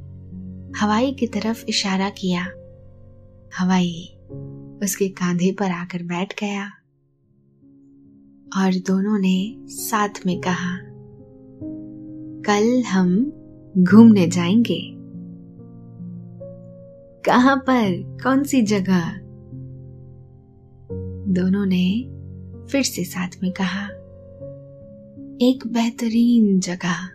हवाई 0.78 1.12
की 1.12 1.26
तरफ़ 1.26 1.64
इशारा 1.66 2.10
किया। 2.10 2.42
हवाई 3.58 4.18
उसके 4.82 5.08
कांधे 5.08 5.52
पर 5.52 5.70
आकर 5.70 6.02
बैठ 6.02 6.40
गया 6.40 6.66
और 8.56 8.74
दोनों 8.86 9.18
ने 9.18 9.56
साथ 9.60 10.26
में 10.26 10.40
कहा, 10.40 10.78
कल 12.42 12.82
हम 12.82 13.32
घूमने 13.78 14.26
जाएँगे। 14.26 14.92
कहाँ 17.20 17.56
पर? 17.56 18.18
कौन 18.22 18.44
सी 18.44 18.62
जगह? 18.62 19.12
दोनों 21.28 21.66
ने 21.66 22.02
फिर 22.66 22.82
से 22.82 23.04
साथ 23.04 23.28
में 23.42 23.52
कहा 23.52 23.88
एक 25.42 25.66
बेहतरीन 25.66 26.60
जगह, 26.60 27.08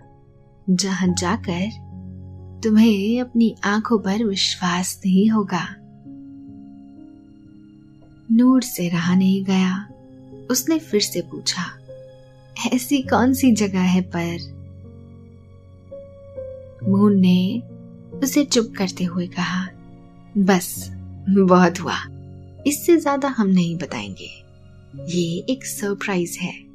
जहाँ 0.70 1.08
जाकर 1.08 2.60
तुम्हें 2.64 3.22
अपनी 3.22 3.56
आँखों 3.64 4.00
पर 4.00 4.24
विश्वास 4.24 5.02
नहीं 5.06 5.30
होगा। 5.30 5.64
नूर 8.32 8.62
से 8.62 8.90
रहा 8.90 9.16
नहीं 9.16 9.44
गया। 9.46 9.90
उसने 10.52 10.80
फिर 10.80 11.02
से 11.02 11.22
पूछा, 11.22 11.66
ऐसी 12.74 13.02
कौन 13.02 13.34
सी 13.34 13.52
जगह 13.52 13.82
है 13.82 14.02
पर? 14.02 14.38
मून 16.90 17.20
ने 17.20 17.62
उसे 18.24 18.46
चुप 18.46 18.74
करते 18.78 19.04
हुए 19.04 19.28
कहा, 19.28 19.68
बस, 20.38 20.90
बहुत 21.30 21.80
हुआ। 21.80 21.98
इससे 22.68 22.98
ज़्यादा 22.98 23.28
हम 23.28 23.48
नहीं 23.48 23.78
बताएँगे। 23.78 24.32
ये 25.20 25.46
एक 25.50 25.66
सरप्राइज़ 25.66 26.40
है। 26.40 26.71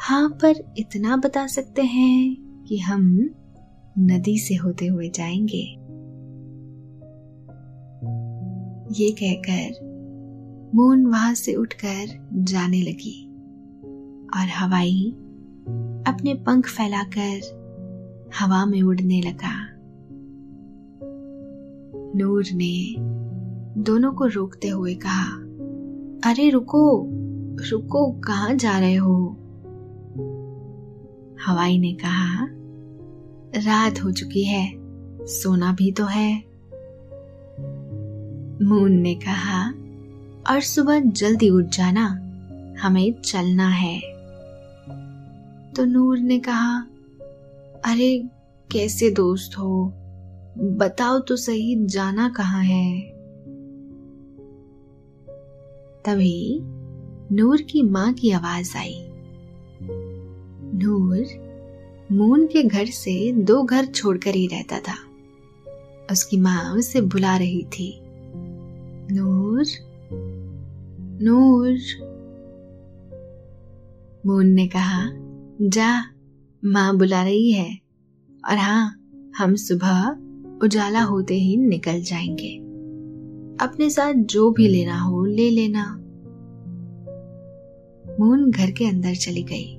हाँ 0.00 0.28
पर 0.28 0.74
इतना 0.78 1.16
बता 1.16 1.46
सकते 1.46 1.82
हैं 1.82 2.36
कि 2.68 2.78
हम 2.78 3.30
नदी 3.98 4.38
से 4.38 4.54
होते 4.54 4.86
हुए 4.86 5.08
जाएँगे। 5.08 5.74
ये 9.02 9.10
कहकर 9.10 9.88
मून 10.74 11.06
वहाँ 11.06 11.34
से 11.34 11.54
उठकर 11.54 12.28
जाने 12.34 12.82
लगी 12.82 13.28
और 14.36 14.48
हवाई 14.48 15.12
अपने 16.08 16.34
पंख 16.34 16.66
फैलाकर 16.66 17.40
हवा 18.40 18.66
में 18.66 18.82
उड़ने 18.82 19.20
लगा। 19.20 19.78
नूर 22.18 22.44
ने 22.52 22.96
दोनों 23.82 24.12
को 24.12 24.26
रोकते 24.26 24.68
हुए 24.68 24.94
कहा, 24.94 25.24
अरे, 26.30 26.50
रुको 26.50 27.08
रुको, 27.70 28.12
कहाँ 28.12 28.54
जा 28.54 28.78
रहे 28.78 28.94
हो? 28.94 29.36
हवाई 31.46 31.78
ने 31.78 31.92
कहा, 31.92 32.46
रात 33.56 34.04
हो 34.04 34.12
चुकी 34.12 34.44
है, 34.44 34.72
सोना 35.26 35.72
भी 35.72 35.92
तो 35.92 36.04
है। 36.04 36.42
मून 38.64 38.92
ने 38.92 39.14
कहा, 39.14 39.70
और 40.50 40.60
सुबह 40.60 41.00
जल्दी 41.00 41.50
उठ 41.50 41.64
जाना, 41.64 42.06
हमें 42.80 43.22
चलना 43.22 43.68
है। 43.68 44.00
तो 45.72 45.84
नूर 45.84 46.18
ने 46.18 46.38
कहा, 46.38 46.80
अरे, 47.84 48.28
कैसे 48.72 49.10
दोस्त 49.10 49.58
हो? 49.58 49.92
बताओ 50.58 51.18
तो 51.18 51.36
सही, 51.36 51.86
जाना 51.86 52.28
कहाँ 52.28 52.64
है? 52.64 53.00
तभी 56.04 56.58
नूर 57.34 57.62
की 57.62 57.82
माँ 57.82 58.12
की 58.12 58.30
आवाज़ 58.30 58.76
आई। 58.76 59.07
नूर 60.82 61.26
मून 62.12 62.46
के 62.46 62.62
घर 62.62 62.86
से 62.86 63.32
दो 63.32 63.62
घर 63.62 63.84
छोड़कर 63.84 64.30
ही 64.30 64.46
रहता 64.46 64.78
था। 64.78 64.94
उसकी 66.12 66.36
माँ 66.36 66.74
उसे 66.74 67.00
बुला 67.00 67.36
रही 67.36 67.62
थी। 67.62 68.00
नूर 69.12 69.66
नूर। 71.22 71.78
मून 74.26 74.46
ने 74.46 74.68
कहा, 74.68 75.10
जा, 75.62 76.02
माँ 76.64 76.96
बुला 76.96 77.22
रही 77.22 77.52
है। 77.52 77.78
और 78.50 78.56
हाँ 78.56 79.04
हम 79.38 79.54
सुबह 79.54 80.16
उजाला 80.66 81.02
होते 81.02 81.34
ही 81.34 81.56
निकल 81.56 82.00
जाएँगे। 82.02 82.56
अपने 83.64 83.90
साथ 83.90 84.12
जो 84.12 84.50
भी 84.50 84.68
लेना 84.68 85.00
हो 85.00 85.24
ले 85.24 85.50
लेना। 85.50 85.94
मून 88.20 88.50
घर 88.50 88.70
के 88.70 88.86
अंदर 88.86 89.14
चली 89.14 89.42
गई। 89.42 89.77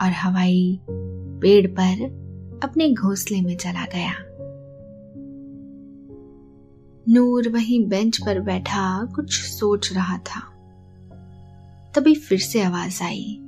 और 0.00 0.10
हवाई 0.10 0.80
पेड़ 1.42 1.66
पर 1.66 2.20
अपने 2.64 2.92
घोंसले 2.92 3.40
में 3.40 3.56
चला 3.56 3.84
गया। 3.84 4.12
नूर 7.08 7.48
वहीं 7.48 7.88
बेंच 7.88 8.18
पर 8.18 8.40
बैठा 8.40 9.04
कुछ 9.04 9.32
सोच 9.32 9.92
रहा 9.92 10.18
था। 10.18 10.40
तभी 11.94 12.14
फिर 12.14 12.38
से 12.38 12.62
आवाज़ 12.62 13.02
आई। 13.02 13.38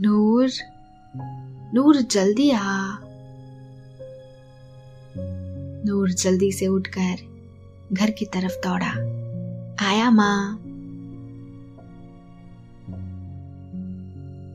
नूर 0.00 0.50
नूर 1.74 1.96
जल्दी 1.96 2.50
आ। 2.50 2.96
नूर 5.86 6.10
जल्दी 6.10 6.52
से 6.52 6.66
उठकर 6.66 7.16
घर 7.92 8.10
की 8.10 8.24
तरफ़ 8.24 8.68
दौड़ा। 8.68 9.18
आया 9.86 10.10
माँ। 10.10 10.67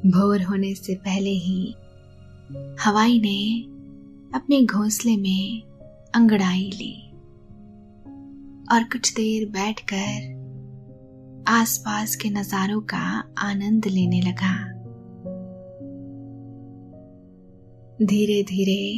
भोर 0.06 0.42
होने 0.42 0.76
से 0.76 0.96
पहले 0.96 1.30
ही 1.30 1.76
हवाई 2.80 3.20
ने 3.20 3.62
अपने 4.38 4.66
घोंसले 4.66 5.18
में 5.18 5.62
अंगड़ाई 6.16 6.72
ली 6.74 7.12
और 8.72 8.84
कुछ 8.84 9.14
देर 9.14 9.50
बैठकर 9.50 10.44
आसपास 11.48 12.16
के 12.16 12.30
नजारों 12.30 12.82
का 12.82 13.34
आनंद 13.38 13.86
लेने 13.86 14.22
लगा। 14.22 14.68
धीरे 18.06 18.44
धीरे 18.44 18.96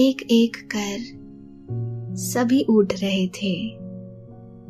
एक 0.00 0.22
एक 0.30 0.56
कर 0.76 2.16
सभी 2.16 2.62
उठ 2.62 2.92
रहे 2.92 3.28
थे। 3.28 3.76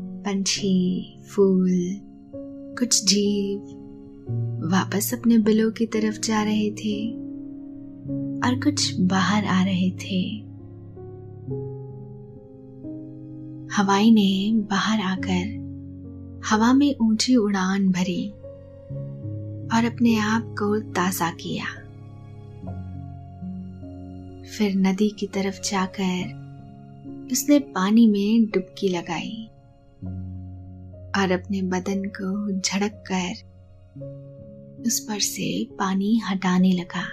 पंछी, 0.00 1.18
फूल, 1.22 2.00
कुछ 2.78 3.04
जीव 3.04 3.85
वापस 4.72 5.14
अपने 5.14 5.38
बिलों 5.38 5.70
की 5.70 5.86
तरफ़ 5.86 6.20
जा 6.20 6.42
रहे 6.42 6.70
थे 6.70 7.12
और 8.40 8.60
कुछ 8.64 9.00
बाहर 9.00 9.44
आ 9.44 9.64
रहे 9.64 9.90
थे। 9.90 10.20
हवाई 13.76 14.10
ने 14.10 14.52
बाहर 14.70 15.00
आकर 15.00 15.66
हवा 16.46 16.72
में 16.72 16.94
ऊँची 17.02 17.36
उड़ान 17.36 17.88
भरी 17.88 18.30
और 19.68 19.84
अपने 19.84 20.18
आप 20.18 20.54
को 20.58 20.80
ताज़ा 20.80 21.30
किया। 21.30 21.64
फिर 24.42 24.74
नदी 24.76 25.08
की 25.08 25.26
तरफ़ 25.26 25.60
जाकर 25.60 26.46
उसने 27.32 27.58
पानी 27.58 28.06
में 28.06 28.44
डुबकी 28.44 28.88
लगाई 28.88 29.48
और 31.16 31.32
अपने 31.32 31.62
बदन 31.62 32.04
को 32.04 32.60
झड़क 32.60 33.04
कर 33.12 33.45
उस 34.86 34.98
पर 35.00 35.20
से 35.20 35.68
पानी 35.78 36.18
हटाने 36.18 36.72
लगा। 36.72 37.06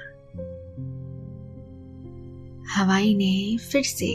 हवाई 2.76 3.14
ने 3.16 3.58
फिर 3.58 3.84
से 3.84 4.10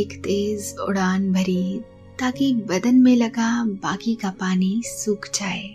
एक 0.00 0.20
तेज 0.24 0.74
उड़ान 0.80 1.32
भरी 1.32 1.80
ताकि 2.18 2.54
बदन 2.68 2.94
में 2.94 3.16
लगा 3.16 3.64
बाकी 3.64 4.14
का 4.14 4.30
पानी 4.30 4.82
सूख 4.84 5.28
जाए। 5.34 5.74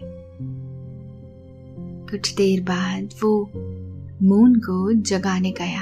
कुछ 2.11 2.33
देर 2.35 2.61
बाद 2.63 3.13
वो 3.23 3.39
मून 4.21 4.55
को 4.55 4.93
जगाने 4.93 5.51
गया, 5.51 5.81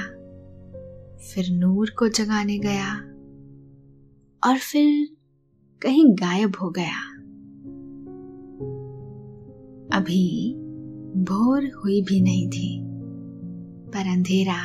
फिर 1.24 1.50
नूर 1.50 1.90
को 1.90 2.08
जगाने 2.08 2.58
गया 2.58 2.94
और 4.42 4.58
फिर 4.58 5.08
कहीं 5.82 6.06
गायब 6.14 6.56
हो 6.62 6.70
गया। 6.70 7.15
अभी 9.92 10.54
भोर 11.16 11.70
हुई 11.84 12.02
भी 12.02 12.20
नहीं 12.20 12.48
थी, 12.48 12.80
पर 13.90 14.08
अंधेरा 14.08 14.62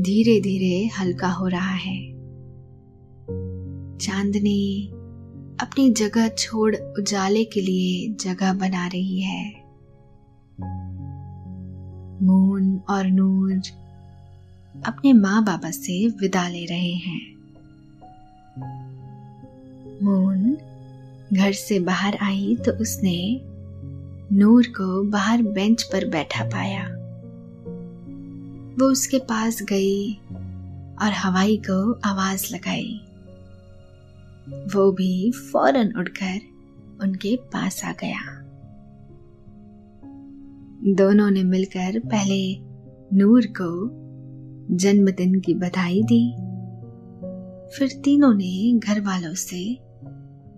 धीरे 0.00 0.40
धीरे 0.40 0.86
हल्का 0.86 1.28
हो 1.28 1.46
रहा 1.46 1.74
है। 1.74 2.16
चांदनी 3.98 4.88
अपनी 5.60 5.90
जगह 5.90 6.28
छोड़ 6.28 6.76
उजाले 6.76 7.44
के 7.44 7.60
लिए 7.60 8.14
जगह 8.20 8.52
बना 8.52 8.86
रही 8.86 9.20
है। 9.20 9.44
मून 12.22 12.80
और 12.88 13.06
नूर 13.06 13.52
अपने 14.86 15.12
माँ 15.12 15.44
बाबा 15.44 15.70
से 15.70 16.08
विदा 16.08 16.48
ले 16.48 16.64
रहे 16.64 16.92
हैं। 16.92 17.36
मून 20.02 20.56
घर 21.32 21.52
से 21.52 21.80
बाहर 21.80 22.18
आई 22.22 22.56
तो 22.66 22.72
उसने 22.72 23.16
नूर 24.32 24.66
को 24.66 25.02
बाहर 25.02 25.42
बेंच 25.42 25.82
पर 25.82 26.08
बैठा 26.08 26.44
पाया। 26.44 26.84
वो 28.80 28.84
उसके 28.84 29.18
पास 29.18 29.62
गई 29.62 30.14
और 31.02 31.12
हवाई 31.12 31.56
को 31.56 31.92
आवाज़ 31.92 32.54
लगाई। 32.54 33.00
वो 34.74 34.92
भी 34.92 35.30
फ़ौरन 35.30 35.94
उठकर 35.98 36.40
उनके 37.02 37.36
पास 37.36 37.84
आ 37.84 37.92
गया। 37.92 38.42
दोनों 40.94 41.30
ने 41.30 41.44
मिलकर 41.44 41.98
पहले 41.98 42.56
नूर 43.16 43.46
को 43.46 43.90
जन्मदिन 44.76 45.40
की 45.40 45.54
बधाई 45.54 46.02
दी। 46.02 46.32
फिर 47.78 48.00
तीनों 48.04 48.34
ने 48.34 48.78
घर 48.78 49.00
वालों 49.00 49.34
से 49.34 49.78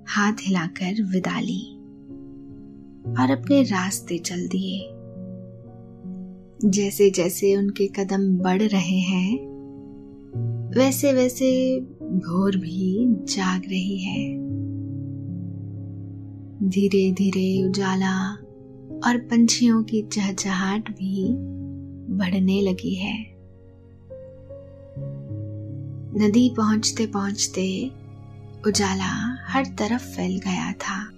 हाथ 0.09 0.33
हिलाकर 0.41 1.03
विदा 1.03 1.41
ली। 1.41 1.78
और 3.21 3.31
अपने 3.31 3.63
रास्ते 3.63 4.19
चल 4.19 4.49
दिए। 4.49 4.95
जैसे 6.65 7.11
जैसे 7.11 7.57
उनके 7.57 7.87
कदम 7.87 8.39
बढ़ 8.39 8.63
रहे 8.63 8.99
हैं 8.99 9.49
वैसे 10.77 11.13
वैसे 11.13 11.81
भोर 12.03 12.57
भी 12.57 13.07
जाग 13.09 13.63
रही 13.65 13.99
है। 13.99 14.49
धीरे 16.69 17.13
धीरे 17.13 17.69
उजाला 17.69 18.33
और 19.07 19.19
पंछियों 19.19 19.83
की 19.83 20.03
चहचहाट 20.03 20.91
भी 20.91 21.29
बढ़ने 22.15 22.61
लगी 22.61 22.95
है। 22.95 23.39
नदी 26.19 26.55
पहुँचते 26.57 27.07
पहुँचते 27.07 27.91
उजाला 28.67 29.45
हर 29.49 29.67
तरफ़ 29.67 30.03
फैल 30.03 30.39
गया 30.39 30.73
था। 30.73 31.18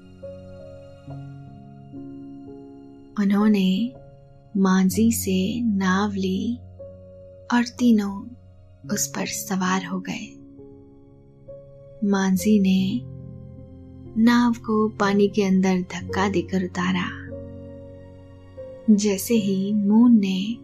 उन्होंने 3.18 3.94
मांझी 4.56 5.12
से 5.12 5.60
नाव 5.60 6.12
ली 6.12 6.56
और 7.52 7.64
तीनों 7.78 8.26
उस 8.94 9.06
पर 9.06 9.26
सवार 9.26 9.84
हो 9.84 10.00
गए। 10.00 10.36
मांझी 12.04 12.60
ने 12.60 13.00
नाव 14.22 14.52
को 14.52 14.88
पानी 14.88 15.28
के 15.28 15.42
अंदर 15.42 15.80
धक्का 15.80 16.28
देकर 16.28 16.64
उतारा। 16.64 17.20
जैसे 18.94 19.34
ही 19.34 19.74
मून 19.74 20.20
ने 20.20 20.56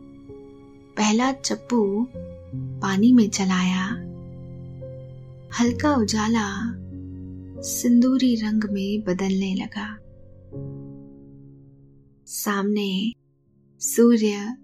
पहला 0.96 1.32
चप्पू 1.32 2.08
पानी 2.54 3.12
में 3.12 3.28
चलाया, 3.28 3.86
हल्का 5.60 5.94
उजाला 5.94 6.72
सिंदूरी 7.62 8.34
रंग 8.34 8.64
में 8.64 9.04
बदलने 9.04 9.54
लगा। 9.54 9.98
सामने 12.28 13.12
सूर्य 13.80 14.56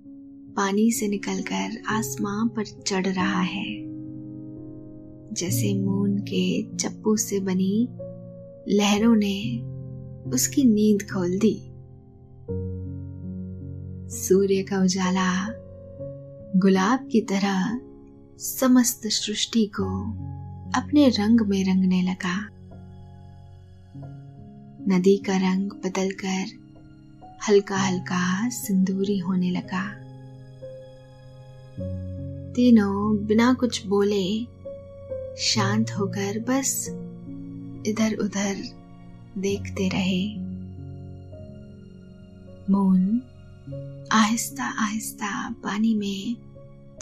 पानी 0.57 0.91
से 0.91 1.09
निकलकर 1.09 1.83
आसमां 1.89 2.49
पर 2.49 2.65
चढ़ 2.65 3.07
रहा 3.07 3.41
है। 3.41 3.65
जैसे 5.33 5.75
मून 5.75 6.19
के 6.19 6.77
चप्पू 6.77 7.17
से 7.17 7.41
बनी 7.41 7.89
लहरों 8.69 9.17
ने 9.17 9.61
उसकी 10.31 10.65
नींद 10.65 11.03
खोल 11.03 11.39
दी। 11.39 11.63
सूर्य 14.17 14.63
का 14.63 14.83
उजाला 14.83 15.47
गुलाब 16.59 17.09
की 17.13 17.21
तरह 17.21 17.81
समस्त 18.39 19.01
सृष्टि 19.07 19.67
को 19.67 20.03
अपने 20.81 21.09
रंग 21.09 21.41
में 21.41 21.65
रंगने 21.65 22.03
लगा। 22.03 22.49
नदी 24.97 25.17
का 25.17 25.37
रंग 25.37 25.71
बदलकर 25.71 26.62
हल्का 27.49 27.77
हल्का 27.77 28.49
सिंदूरी 28.49 29.19
होने 29.19 29.51
लगा। 29.51 29.83
तीनों 32.53 33.27
बिना 33.27 33.53
कुछ 33.55 33.87
बोले 33.87 34.45
शांत 35.39 35.91
होकर 35.91 36.39
बस 36.39 36.87
इधर 37.87 38.17
उधर 38.17 38.55
देखते 39.39 39.89
रहे। 39.89 40.37
मून 42.71 43.23
आहिस्ता 44.13 44.65
आहिस्ता 44.65 45.51
पानी 45.51 45.95
में 45.95 46.37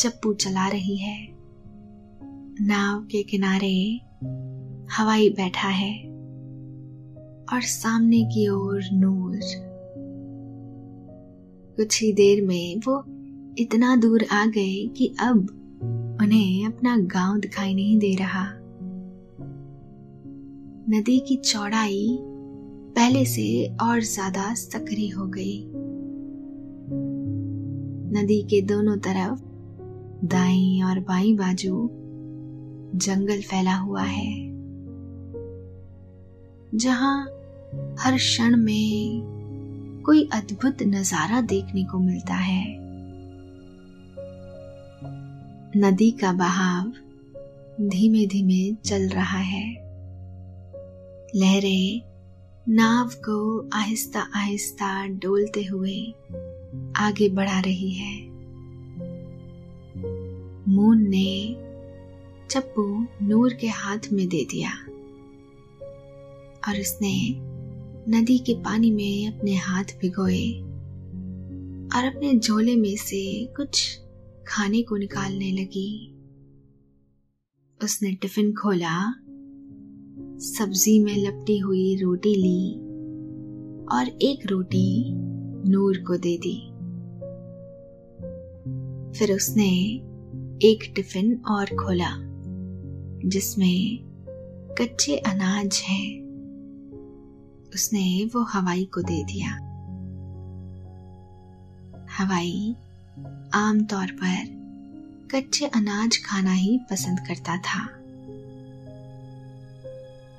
चप्पू 0.00 0.32
चला 0.34 0.68
रही 0.68 0.96
है। 0.96 1.28
नाव 2.60 3.00
के 3.00 3.22
किनारे 3.22 4.00
हवाई 4.92 5.30
बैठा 5.30 5.68
है 5.68 5.94
और 7.52 7.62
सामने 7.62 8.24
की 8.24 8.48
ओर 8.48 8.82
नूर 8.92 9.69
कुछ 11.80 12.02
ही 12.02 12.12
देर 12.12 12.40
में 12.46 12.80
वो 12.86 12.96
इतना 13.58 13.94
दूर 13.96 14.24
आ 14.32 14.44
गए 14.46 14.86
कि 14.86 15.06
अब 15.20 15.36
उन्हें 16.22 16.66
अपना 16.66 16.96
गाँव 16.96 17.38
दिखाई 17.38 17.74
नहीं 17.74 17.98
दे 17.98 18.14
रहा। 18.14 18.42
नदी 20.90 21.18
की 21.18 21.36
चौड़ाई 21.36 22.18
पहले 22.96 23.24
से 23.24 23.46
और 23.82 24.00
ज़्यादा 24.00 24.52
सक्रिय 24.54 25.10
हो 25.10 25.26
गई। 25.26 25.58
नदी 28.14 28.42
के 28.42 28.60
दोनों 28.62 28.96
तरफ़ 28.98 29.40
दाई 30.26 30.80
और 30.84 31.00
बाई 31.00 31.34
बाजू 31.34 31.88
जंगल 32.96 33.40
फैला 33.40 33.76
हुआ 33.76 34.02
है, 34.02 34.30
जहाँ 36.74 37.24
हर 38.00 38.16
क्षण 38.16 38.56
में 38.56 39.39
कोई 40.04 40.28
अद्भुत 40.32 40.82
नज़ारा 40.82 41.40
देखने 41.40 41.84
को 41.84 41.98
मिलता 41.98 42.34
है। 42.34 42.64
नदी 45.76 46.10
का 46.10 46.32
बहाव 46.32 46.92
धीमे 47.88 48.26
धीमे 48.26 48.74
चल 48.74 49.08
रहा 49.08 49.38
है। 49.38 49.70
लहरें 51.36 52.02
नाव 52.68 53.08
को 53.08 53.68
आहिस्ता 53.74 54.20
आहिस्ता 54.34 55.06
डोलते 55.06 55.64
हुए 55.64 56.00
आगे 56.96 57.28
बढ़ा 57.28 57.60
रही 57.60 57.90
है। 57.90 58.14
मून 60.68 61.06
ने 61.08 61.56
चप्पू 62.50 63.06
नूर 63.22 63.54
के 63.54 63.66
हाथ 63.66 64.12
में 64.12 64.28
दे 64.28 64.44
दिया 64.44 64.70
और 66.68 66.80
उसने 66.80 67.14
नदी 68.08 68.38
के 68.38 68.54
पानी 68.54 68.90
में 68.90 69.28
अपने 69.28 69.54
हाथ 69.54 69.84
भिगोए 69.84 70.52
और 71.96 72.04
अपने 72.04 72.38
झोले 72.38 72.76
में 72.76 72.96
से 72.96 73.46
कुछ 73.46 73.98
खाने 74.48 74.82
को 74.82 74.96
निकालने 74.96 75.52
लगी। 75.52 76.14
उसने 77.84 78.12
टिफ़िन 78.12 78.52
खोला, 78.52 79.10
सब्ज़ी 80.38 80.98
में 81.00 81.16
लपटी 81.16 81.58
हुई 81.58 81.96
रोटी 81.96 82.34
ली 82.34 82.74
और 83.86 84.08
एक 84.22 84.46
रोटी 84.46 85.04
नूर 85.70 85.96
को 85.98 86.16
दे 86.16 86.38
दी। 86.38 86.66
फिर 89.18 89.32
उसने 89.32 89.70
एक 90.62 90.92
टिफ़िन 90.96 91.42
और 91.50 91.66
खोला, 91.66 92.16
जिसमें 93.28 93.98
कच्चे 94.78 95.16
अनाज 95.16 95.82
हैं। 95.84 96.29
उसने 97.74 98.30
वो 98.34 98.42
हवाई 98.42 98.84
को 98.84 99.02
दे 99.02 99.22
दिया। 99.24 99.50
हवाई 102.18 102.74
आमतौर 103.54 104.10
पर 104.22 104.58
कच्चे 105.34 105.66
अनाज 105.66 106.18
खाना 106.24 106.52
ही 106.52 106.78
पसंद 106.90 107.20
करता 107.20 107.56
था। 107.56 107.86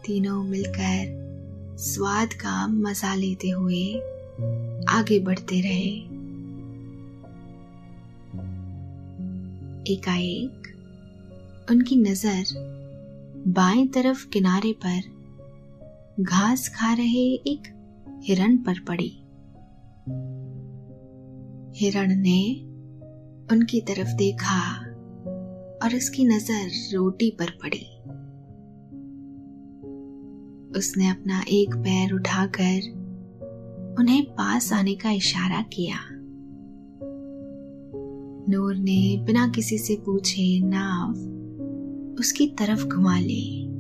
तीनों 0.06 0.44
मिलकर 0.44 1.78
स्वाद 1.80 2.34
का 2.34 2.68
मज़ा 2.68 3.14
लेते 3.16 3.50
हुए 3.50 3.84
आगे 4.90 5.20
बढ़ते 5.20 5.62
रहे। 5.62 5.92
एकाएक 9.94 10.68
उनकी 11.72 11.96
नज़र 11.96 12.44
बाएँ 13.48 13.88
तरफ़ 13.88 14.28
किनारे 14.28 14.74
पर 14.86 15.21
घास 16.20 16.70
खा 16.70 16.94
रहे 16.94 17.34
एक 17.34 17.64
हिरण 18.24 18.58
पर 18.58 18.80
पड़ी। 18.80 19.12
हिरण 21.80 22.16
ने 22.16 22.62
उनकी 23.52 23.82
तरफ़ 23.82 24.16
देखा 24.16 24.78
और 25.84 25.96
उसकी 25.96 26.26
नज़र 26.26 26.96
रोटी 26.96 27.30
पर 27.30 27.46
पड़ी। 27.46 27.88
उसने 30.80 31.10
अपना 31.10 31.44
एक 31.48 31.76
पैर 31.76 32.14
उठाकर 32.14 32.90
उन्हें 34.00 34.24
पास 34.24 34.74
आने 34.74 34.96
का 34.96 35.12
इशारा 35.12 35.62
किया। 35.62 35.98
नूर 38.50 38.76
ने 38.76 39.24
बिना 39.24 39.48
किसी 39.48 39.78
से 39.78 39.96
पूछे 40.06 40.60
नाव 40.64 41.12
उसकी 42.20 42.48
तरफ़ 42.48 42.86
घुमा 42.86 43.20
ली। 43.20 43.71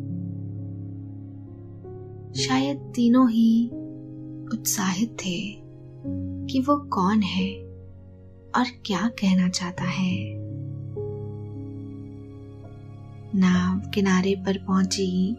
शायद 2.36 2.78
तीनों 2.96 3.30
ही 3.30 3.67
उत्साहित 4.54 5.10
थे 5.10 5.52
कि 6.48 6.60
वो 6.60 6.78
कौन 6.78 7.22
है 7.22 7.50
और 8.56 8.65
क्या 8.86 9.08
कहना 9.08 9.50
चाहता 9.50 9.84
है। 9.84 10.17
नाव 13.36 13.89
किनारे 13.89 14.36
पर 14.36 14.58
पहुँची 14.58 15.36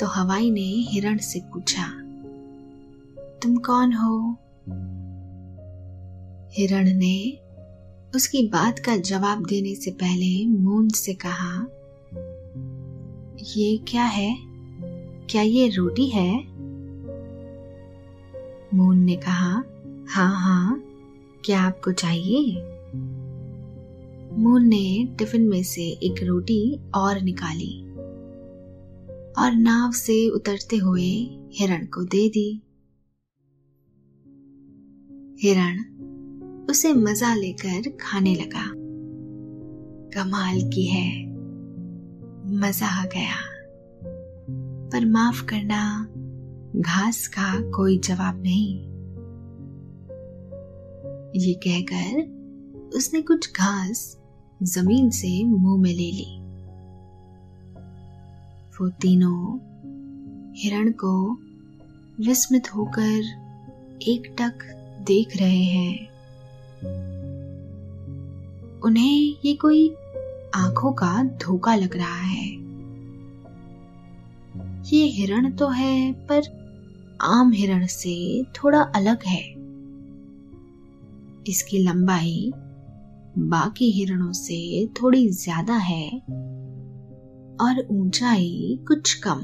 तो 0.00 0.06
हवाई 0.06 0.50
ने 0.50 0.60
हिरण 0.60 1.18
से 1.18 1.40
पूछा, 1.40 1.88
तुम 3.42 3.56
कौन 3.56 3.92
हो? 3.92 4.36
हिरण 6.52 6.98
ने 6.98 7.38
उसकी 8.14 8.48
बात 8.48 8.78
का 8.78 8.96
जवाब 8.96 9.46
देने 9.46 9.74
से 9.74 9.90
पहले 9.90 10.46
मून 10.46 10.88
से 10.88 11.14
कहा, 11.14 11.66
ये 13.56 13.78
क्या 13.88 14.04
है? 14.04 14.47
क्या 15.30 15.42
ये 15.42 15.68
रोटी 15.68 16.06
है? 16.06 16.38
मून 18.74 18.98
ने 18.98 19.16
कहा 19.16 19.64
हाँ 20.08 20.40
हाँ 20.40 20.82
क्या 21.44 21.60
आपको 21.60 21.92
चाहिए? 21.92 22.60
मून 24.38 24.66
ने 24.66 25.08
टिफ़िन 25.18 25.42
में 25.42 25.62
से 25.62 25.82
एक 25.82 26.22
रोटी 26.22 26.80
और 26.94 27.20
निकाली 27.20 27.82
और 29.38 29.52
नाव 29.52 29.92
से 29.92 30.28
उतरते 30.28 30.76
हुए 30.76 31.40
हिरण 31.52 31.86
को 31.86 32.04
दे 32.04 32.28
दी। 32.28 32.62
हिरण 35.42 35.84
उसे 36.70 36.92
मज़ा 36.92 37.34
लेकर 37.34 37.90
खाने 38.00 38.34
लगा। 38.34 38.66
कमाल 40.14 40.60
की 40.70 40.86
है। 40.86 41.26
मज़ा 42.58 42.86
आ 42.86 43.04
गया। 43.04 43.57
पर 44.92 45.06
माफ़ 45.06 45.44
करना 45.44 46.08
घास 46.80 47.26
का 47.26 47.70
कोई 47.70 47.98
जवाब 47.98 48.42
नहीं। 48.42 48.88
ये 51.40 51.54
कहकर 51.54 52.38
उसने 52.96 53.22
कुछ 53.22 53.52
घास 53.52 54.20
ज़मीन 54.62 55.10
से 55.10 55.44
मुँह 55.44 55.82
में 55.82 55.90
ले 55.90 56.10
ली। 56.10 56.38
वो 58.80 58.88
तीनों 58.88 59.58
हिरण 60.56 60.92
को 60.92 61.32
विस्मित 62.20 62.74
होकर 62.74 63.48
एक 64.02 64.36
टक 64.38 64.58
देख 65.06 65.36
रहे 65.36 65.64
हैं। 65.64 66.08
उन्हें 68.80 69.36
ये 69.44 69.54
कोई 69.54 69.94
आँखों 70.54 70.92
का 70.92 71.22
धोखा 71.22 71.74
लग 71.74 71.96
रहा 71.96 72.20
है। 72.20 72.57
ये 74.88 75.04
हिरण 75.06 75.50
तो 75.50 75.68
है, 75.68 76.12
पर 76.12 76.42
आम 77.22 77.50
हिरण 77.52 77.86
से 77.86 78.44
थोड़ा 78.56 78.80
अलग 78.96 79.24
है। 79.26 79.42
इसकी 81.48 81.78
लंबाई 81.78 82.52
बाकी 83.38 83.90
हिरणों 83.90 84.32
से 84.32 84.86
थोड़ी 84.92 85.28
ज़्यादा 85.28 85.74
है 85.74 86.08
और 87.58 87.86
ऊंचाई 87.90 88.78
कुछ 88.88 89.14
कम। 89.26 89.40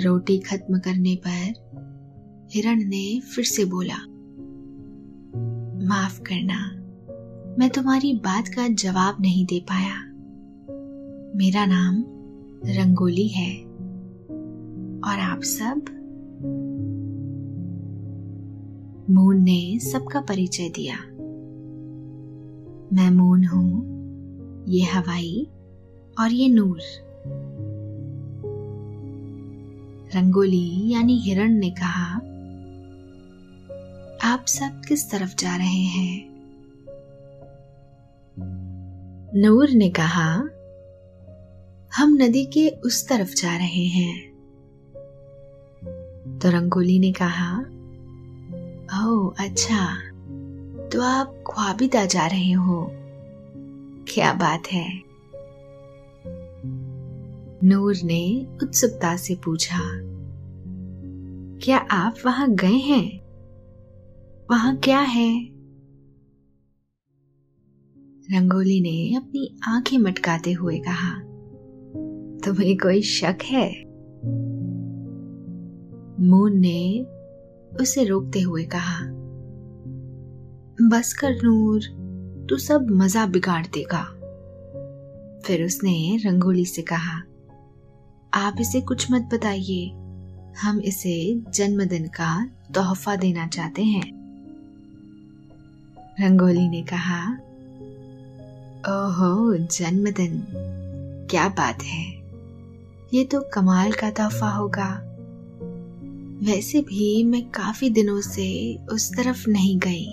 रोटी 0.00 0.38
खत्म 0.38 0.78
करने 0.78 1.14
पर 1.26 2.48
हिरण 2.54 2.84
ने 2.84 3.20
फिर 3.34 3.44
से 3.44 3.64
बोला, 3.64 3.96
माफ़ 5.88 6.20
करना, 6.22 6.58
मैं 7.58 7.70
तुम्हारी 7.70 8.12
बात 8.24 8.48
का 8.48 8.68
जवाब 8.68 9.20
नहीं 9.20 9.44
दे 9.46 9.60
पाया। 9.60 9.96
मेरा 11.36 11.64
नाम 11.66 12.02
रंगोली 12.66 13.28
है। 13.28 13.64
और 15.00 15.18
आप 15.20 15.40
सब? 15.42 15.84
मून 19.10 19.42
ने 19.42 19.78
सबका 19.78 20.20
परिचय 20.20 20.68
दिया। 20.68 20.96
मैं 22.92 23.10
मून 23.10 23.44
हूँ। 23.44 23.94
ये 24.68 24.84
हवाई 24.84 25.48
और 26.20 26.32
ये 26.32 26.48
नूर। 26.48 26.80
रंगोली 30.16 30.92
यानी 30.92 31.18
हिरण 31.18 31.52
ने 31.52 31.70
कहा, 31.70 32.16
आप 34.32 34.44
सब 34.46 34.82
किस 34.88 35.10
तरफ़ 35.10 35.36
जा 35.38 35.56
रहे 35.56 35.84
हैं? 35.84 36.34
नूर 39.36 39.70
ने 39.70 39.90
कहा 39.90 40.48
हम 41.96 42.16
नदी 42.22 42.44
के 42.44 42.68
उस 42.68 43.08
तरफ़ 43.08 43.34
जा 43.34 43.56
रहे 43.56 43.84
हैं। 43.86 44.32
तो 46.38 46.50
रंगोली 46.50 46.98
ने 46.98 47.12
कहा 47.12 47.58
ओ 49.04 49.28
अच्छा। 49.28 49.96
तो 50.88 51.02
आप 51.02 51.44
ख्वाबिदा 51.50 52.04
जा 52.04 52.26
रहे 52.26 52.52
हो। 52.52 52.90
क्या 54.08 54.32
बात 54.32 54.62
है? 54.72 55.02
नूर 57.64 57.96
ने 58.04 58.46
उत्सुकता 58.62 59.16
से 59.16 59.34
पूछा, 59.34 59.80
क्या 61.64 61.76
आप 61.76 62.14
वहाँ 62.26 62.54
गए 62.54 62.76
हैं? 62.76 63.20
वहाँ 64.50 64.76
क्या 64.76 65.00
है? 65.00 65.44
रंगोली 68.32 68.80
ने 68.80 69.16
अपनी 69.16 69.58
आँखें 69.68 69.98
मटकाते 69.98 70.52
हुए 70.52 70.78
कहा 70.78 71.23
तुम्हें 72.44 72.76
कोई 72.76 73.02
शक 73.02 73.38
है? 73.44 73.82
मून 76.28 76.52
ने 76.56 77.06
उसे 77.80 78.04
रोकते 78.04 78.40
हुए 78.40 78.64
कहा 78.64 79.24
बस 80.82 81.12
कर 81.12 81.30
नूर, 81.44 81.80
तू 82.50 82.56
सब 82.56 82.86
मज़ा 82.90 83.26
बिगाड़ 83.26 83.66
देगा। 83.66 84.04
फिर 85.46 85.64
उसने 85.64 86.16
रंगोली 86.16 86.64
से 86.64 86.82
कहा, 86.82 87.22
आप 88.34 88.56
इसे 88.60 88.80
कुछ 88.80 89.12
मत 89.12 89.28
बताइए। 89.34 89.88
हम 90.62 90.80
इसे 90.80 91.42
जन्मदिन 91.54 92.06
का 92.06 92.46
तोहफा 92.74 93.16
देना 93.16 93.46
चाहते 93.46 93.82
हैं। 93.82 94.24
रंगोली 96.20 96.68
ने 96.68 96.82
कहा, 96.82 97.34
ओहो, 98.88 99.56
जन्मदिन? 99.56 100.46
क्या 101.30 101.48
बात 101.48 101.82
है। 101.82 102.23
ये 103.14 103.24
तो 103.24 103.40
कमाल 103.40 103.92
का 103.92 104.10
तोहफा 104.10 104.48
होगा। 104.48 105.00
वैसे 106.46 106.80
भी 106.80 107.24
मैं 107.24 107.50
काफ़ी 107.50 107.90
दिनों 107.90 108.20
से 108.20 108.76
उस 108.92 109.16
तरफ़ 109.16 109.50
नहीं 109.50 109.78
गई। 109.78 110.06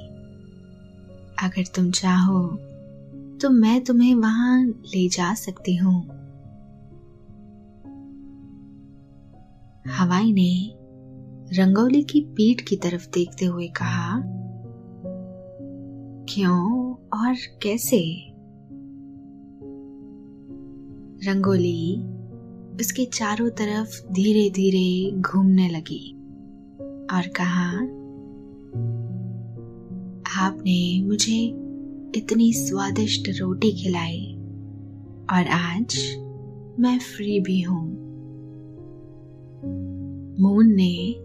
अगर 1.43 1.63
तुम 1.75 1.91
चाहो 1.91 2.47
तो 3.41 3.49
मैं 3.49 3.83
तुम्हें 3.83 4.15
वहाँ 4.15 4.65
ले 4.65 5.09
जा 5.09 5.33
सकती 5.33 5.75
हूँ। 5.75 6.03
हवाई 9.87 10.31
ने 10.31 10.75
रंगोली 11.57 12.03
की 12.03 12.21
पीठ 12.21 12.61
की 12.61 12.75
तरफ़ 12.75 13.09
देखते 13.09 13.45
हुए 13.45 13.67
कहा, 13.67 14.21
क्यों 16.29 16.93
और 16.93 17.35
कैसे? 17.61 18.27
रंगोली 21.27 22.10
उसके 22.81 23.05
चारों 23.05 23.49
तरफ़ 23.49 24.13
धीरे 24.13 24.49
धीरे 24.49 25.21
घूमने 25.21 25.69
लगी 25.69 26.13
और 27.11 27.27
कहा, 27.27 27.67
आपने 30.45 31.03
मुझे 31.03 31.37
इतनी 32.15 32.53
स्वादिष्ट 32.53 33.29
रोटी 33.29 33.71
खिलाई 33.71 34.33
और 35.31 35.47
आज 35.47 35.97
मैं 36.79 36.99
फ्री 36.99 37.39
भी 37.39 37.61
हूँ। 37.61 37.85
मून 40.39 40.73
ने 40.75 41.15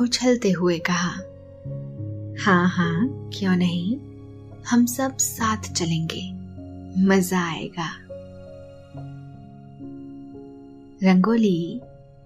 उछलते 0.00 0.50
हुए 0.50 0.78
कहा 0.78 1.10
हाँ 2.44 2.68
हाँ 2.68 3.30
क्यों 3.34 3.56
नहीं? 3.56 3.96
हम 4.70 4.86
सब 4.86 5.16
साथ 5.16 5.72
चलेंगे। 5.72 6.22
मज़ा 7.06 7.40
आएगा। 7.40 8.09
रंगोली 11.04 11.80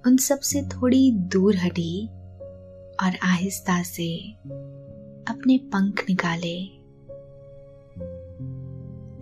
उन 0.06 0.16
सबसे 0.16 0.62
थोड़ी 0.62 1.10
दूर 1.12 1.56
हटी 1.56 2.06
और 3.02 3.16
आहिस्ता 3.22 3.82
से 3.82 4.32
अपने 5.28 5.58
पंख 5.58 6.04
निकाले 6.08 6.56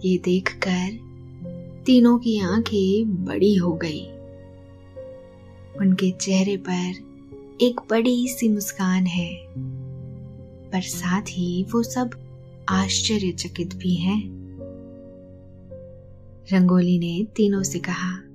ये 0.08 0.18
देखकर 0.18 0.98
तीनों 1.86 2.18
की 2.18 2.40
आँखें 2.40 3.24
बड़ी 3.24 3.54
हो 3.54 3.72
गई 3.72 4.06
उनके 5.80 6.10
चेहरे 6.10 6.56
पर 6.56 6.92
एक 7.60 7.80
बड़ी 7.90 8.28
सी 8.28 8.48
मुस्कान 8.48 9.06
है, 9.06 9.36
पर 10.70 10.80
साथ 10.80 11.22
ही 11.22 11.66
वो 11.72 11.82
सब 11.82 12.10
आश्चर्यचकित 12.68 13.74
भी 13.74 13.94
हैं। 13.94 14.22
रंगोली 16.52 16.98
ने 16.98 17.26
तीनों 17.36 17.62
से 17.62 17.78
कहा 17.78 18.31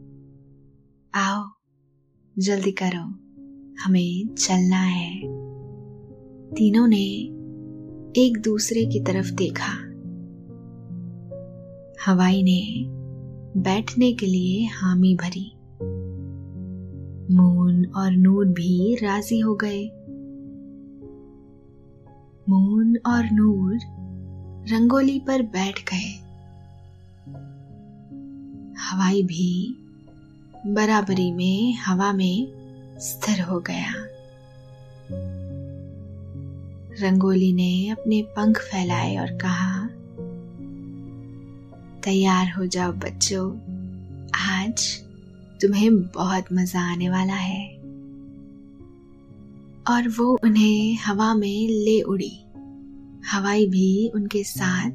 आओ, 1.19 1.45
जल्दी 2.39 2.71
करो, 2.71 3.03
हमें 3.83 4.35
चलना 4.35 4.81
है। 4.83 5.21
तीनों 6.53 6.87
ने 6.87 7.05
एक 8.21 8.41
दूसरे 8.45 8.85
की 8.85 8.99
तरफ़ 8.99 9.31
देखा। 9.31 9.73
हवाई 12.05 12.43
ने 12.43 12.85
बैठने 13.61 14.13
के 14.13 14.25
लिए 14.25 14.65
हामी 14.65 15.15
भरी। 15.15 15.51
मून 17.35 17.85
और 17.85 18.11
नूर 18.11 18.47
भी 18.47 18.95
राज़ी 18.95 19.39
हो 19.39 19.55
गए। 19.55 19.85
मून 22.49 22.97
और 23.05 23.29
नूर 23.31 23.79
रंगोली 24.73 25.19
पर 25.19 25.41
बैठ 25.41 25.79
गए। 25.93 26.27
हवाई 28.79 29.23
भी 29.23 29.83
बराबरी 30.67 31.31
में 31.31 31.73
हवा 31.73 32.13
में 32.13 32.47
स्थिर 32.99 33.41
हो 33.41 33.59
गया। 33.59 33.93
रंगोली 37.01 37.53
ने 37.53 37.89
अपने 37.89 38.21
पंख 38.21 38.57
फैलाए 38.57 39.15
और 39.17 39.27
कहा, 39.27 39.87
तैयार 42.03 42.53
हो 42.57 42.65
जाओ 42.65 42.91
बच्चों, 42.91 43.51
आज 44.35 45.03
तुम्हें 45.61 46.07
बहुत 46.07 46.45
मज़ा 46.53 46.91
आने 46.91 47.09
वाला 47.09 47.33
है। 47.33 47.77
और 49.89 50.13
वो 50.17 50.39
उन्हें 50.43 50.97
हवा 51.05 51.33
में 51.33 51.67
ले 51.67 52.01
उड़ी। 52.01 52.43
हवाई 53.31 53.67
भी 53.67 54.11
उनके 54.15 54.43
साथ 54.43 54.91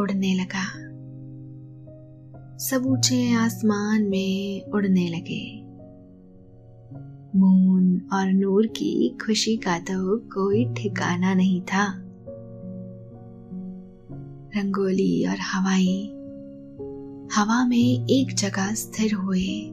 उड़ने 0.00 0.34
लगा। 0.34 0.83
सब 2.58 2.82
ऊँचे 2.86 3.32
आसमान 3.32 4.02
में 4.02 4.62
उड़ने 4.70 5.08
लगे। 5.08 5.64
मून 7.38 8.08
और 8.12 8.32
नूर 8.32 8.66
की 8.66 9.18
खुशी 9.24 9.56
का 9.56 9.78
तो 9.78 10.18
कोई 10.18 10.64
ठिकाना 10.74 11.34
नहीं 11.34 11.60
था। 11.60 11.94
रंगोली 14.56 15.26
और 15.26 15.36
हवाई 15.40 16.10
हवा 17.34 17.66
में 17.66 18.06
एक 18.06 18.34
जगह 18.34 18.74
स्थिर 18.74 19.14
हुए। 19.14 19.70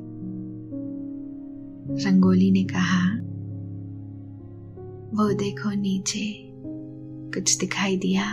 रंगोली 2.06 2.52
ने 2.52 2.64
कहा, 2.64 3.18
वो 5.18 5.34
देखो 5.34 5.72
नीचे, 5.72 6.34
कुछ 7.34 7.58
दिखाई 7.58 7.98
दिया। 7.98 8.26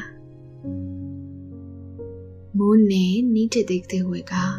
मून 2.56 2.80
ने 2.80 3.22
नीचे 3.22 3.62
देखते 3.62 3.96
हुए 3.96 4.20
कहा 4.32 4.56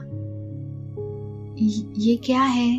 ये 1.98 2.16
क्या 2.16 2.42
है? 2.42 2.70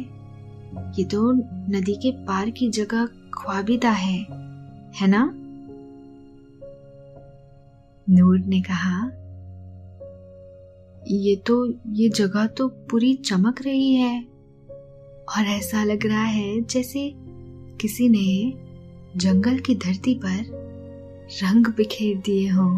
ये 0.98 1.04
तो 1.04 1.32
नदी 1.72 1.94
के 1.94 2.10
पार 2.26 2.50
की 2.50 2.70
जगह 2.70 3.06
ख्वाबिदा 3.34 3.90
है 3.90 4.18
है 4.96 5.06
ना? 5.06 5.22
नूर 8.08 8.38
ने 8.38 8.60
कहा, 8.60 9.06
ये 11.08 11.36
तो 11.36 11.74
ये 11.92 12.08
जगह 12.08 12.46
तो 12.46 12.68
पूरी 12.68 13.14
चमक 13.14 13.62
रही 13.62 13.94
है, 13.94 14.22
और 15.28 15.46
ऐसा 15.46 15.84
लग 15.84 16.06
रहा 16.06 16.24
है 16.24 16.60
जैसे 16.60 17.12
किसी 17.80 18.08
ने 18.08 18.52
जंगल 19.16 19.58
की 19.58 19.74
धरती 19.74 20.14
पर 20.14 20.44
रंग 21.42 21.66
बिखेर 21.66 22.16
दिए 22.16 22.48
हो। 22.48 22.68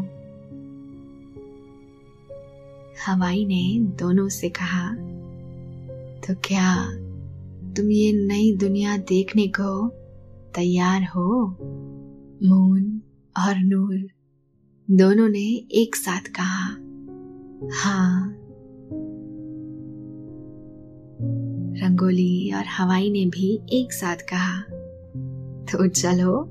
हवाई 3.07 3.45
ने 3.45 3.79
दोनों 3.81 4.29
से 4.29 4.49
कहा 4.49 4.95
तो 6.21 6.35
क्या 6.35 6.85
तुम 7.75 7.91
ये 7.91 8.13
नई 8.13 8.57
दुनिया 8.57 8.97
देखने 8.97 9.47
को 9.49 9.89
तैयार 10.55 11.03
हो? 11.03 11.57
मून 12.43 13.01
और 13.39 13.59
नूर 13.59 14.07
दोनों 14.91 15.29
ने 15.29 15.45
एक 15.73 15.97
साथ 15.97 16.21
कहा 16.21 16.69
हाँ। 17.83 18.39
रंगोली 21.77 22.53
और 22.53 22.65
हवाई 22.79 23.11
ने 23.11 23.27
भी 23.27 23.61
एक 23.73 23.93
साथ 23.93 24.17
कहा 24.17 24.61
तो 25.65 25.89
चलो। 25.89 26.45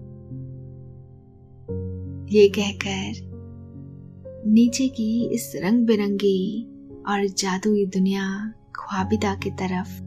ये 2.27 2.49
कहकर 2.49 3.30
नीचे 4.47 4.87
की 4.87 5.29
इस 5.33 5.51
रंग 5.55 5.85
बिरंगी 5.85 6.63
और 7.07 7.27
जादुई 7.27 7.85
दुनिया 7.85 8.53
ख्वाबिदा 8.75 9.35
की 9.35 9.49
तरफ़ 9.49 10.01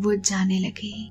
वो 0.00 0.14
जाने 0.14 0.58
लगे। 0.58 1.08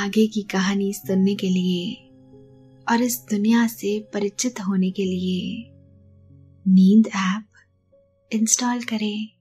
आगे 0.00 0.26
की 0.26 0.42
कहानी 0.42 0.92
सुनने 0.92 1.34
के 1.34 1.48
लिए 1.48 2.10
और 2.90 3.02
इस 3.02 3.26
दुनिया 3.30 3.66
से 3.66 4.10
परिचित 4.14 4.60
होने 4.60 4.90
के 4.90 5.04
लिए 5.04 5.70
नींद 6.68 7.06
ऐप 7.06 7.44
इंस्टॉल 8.32 8.82
करें। 8.82 9.37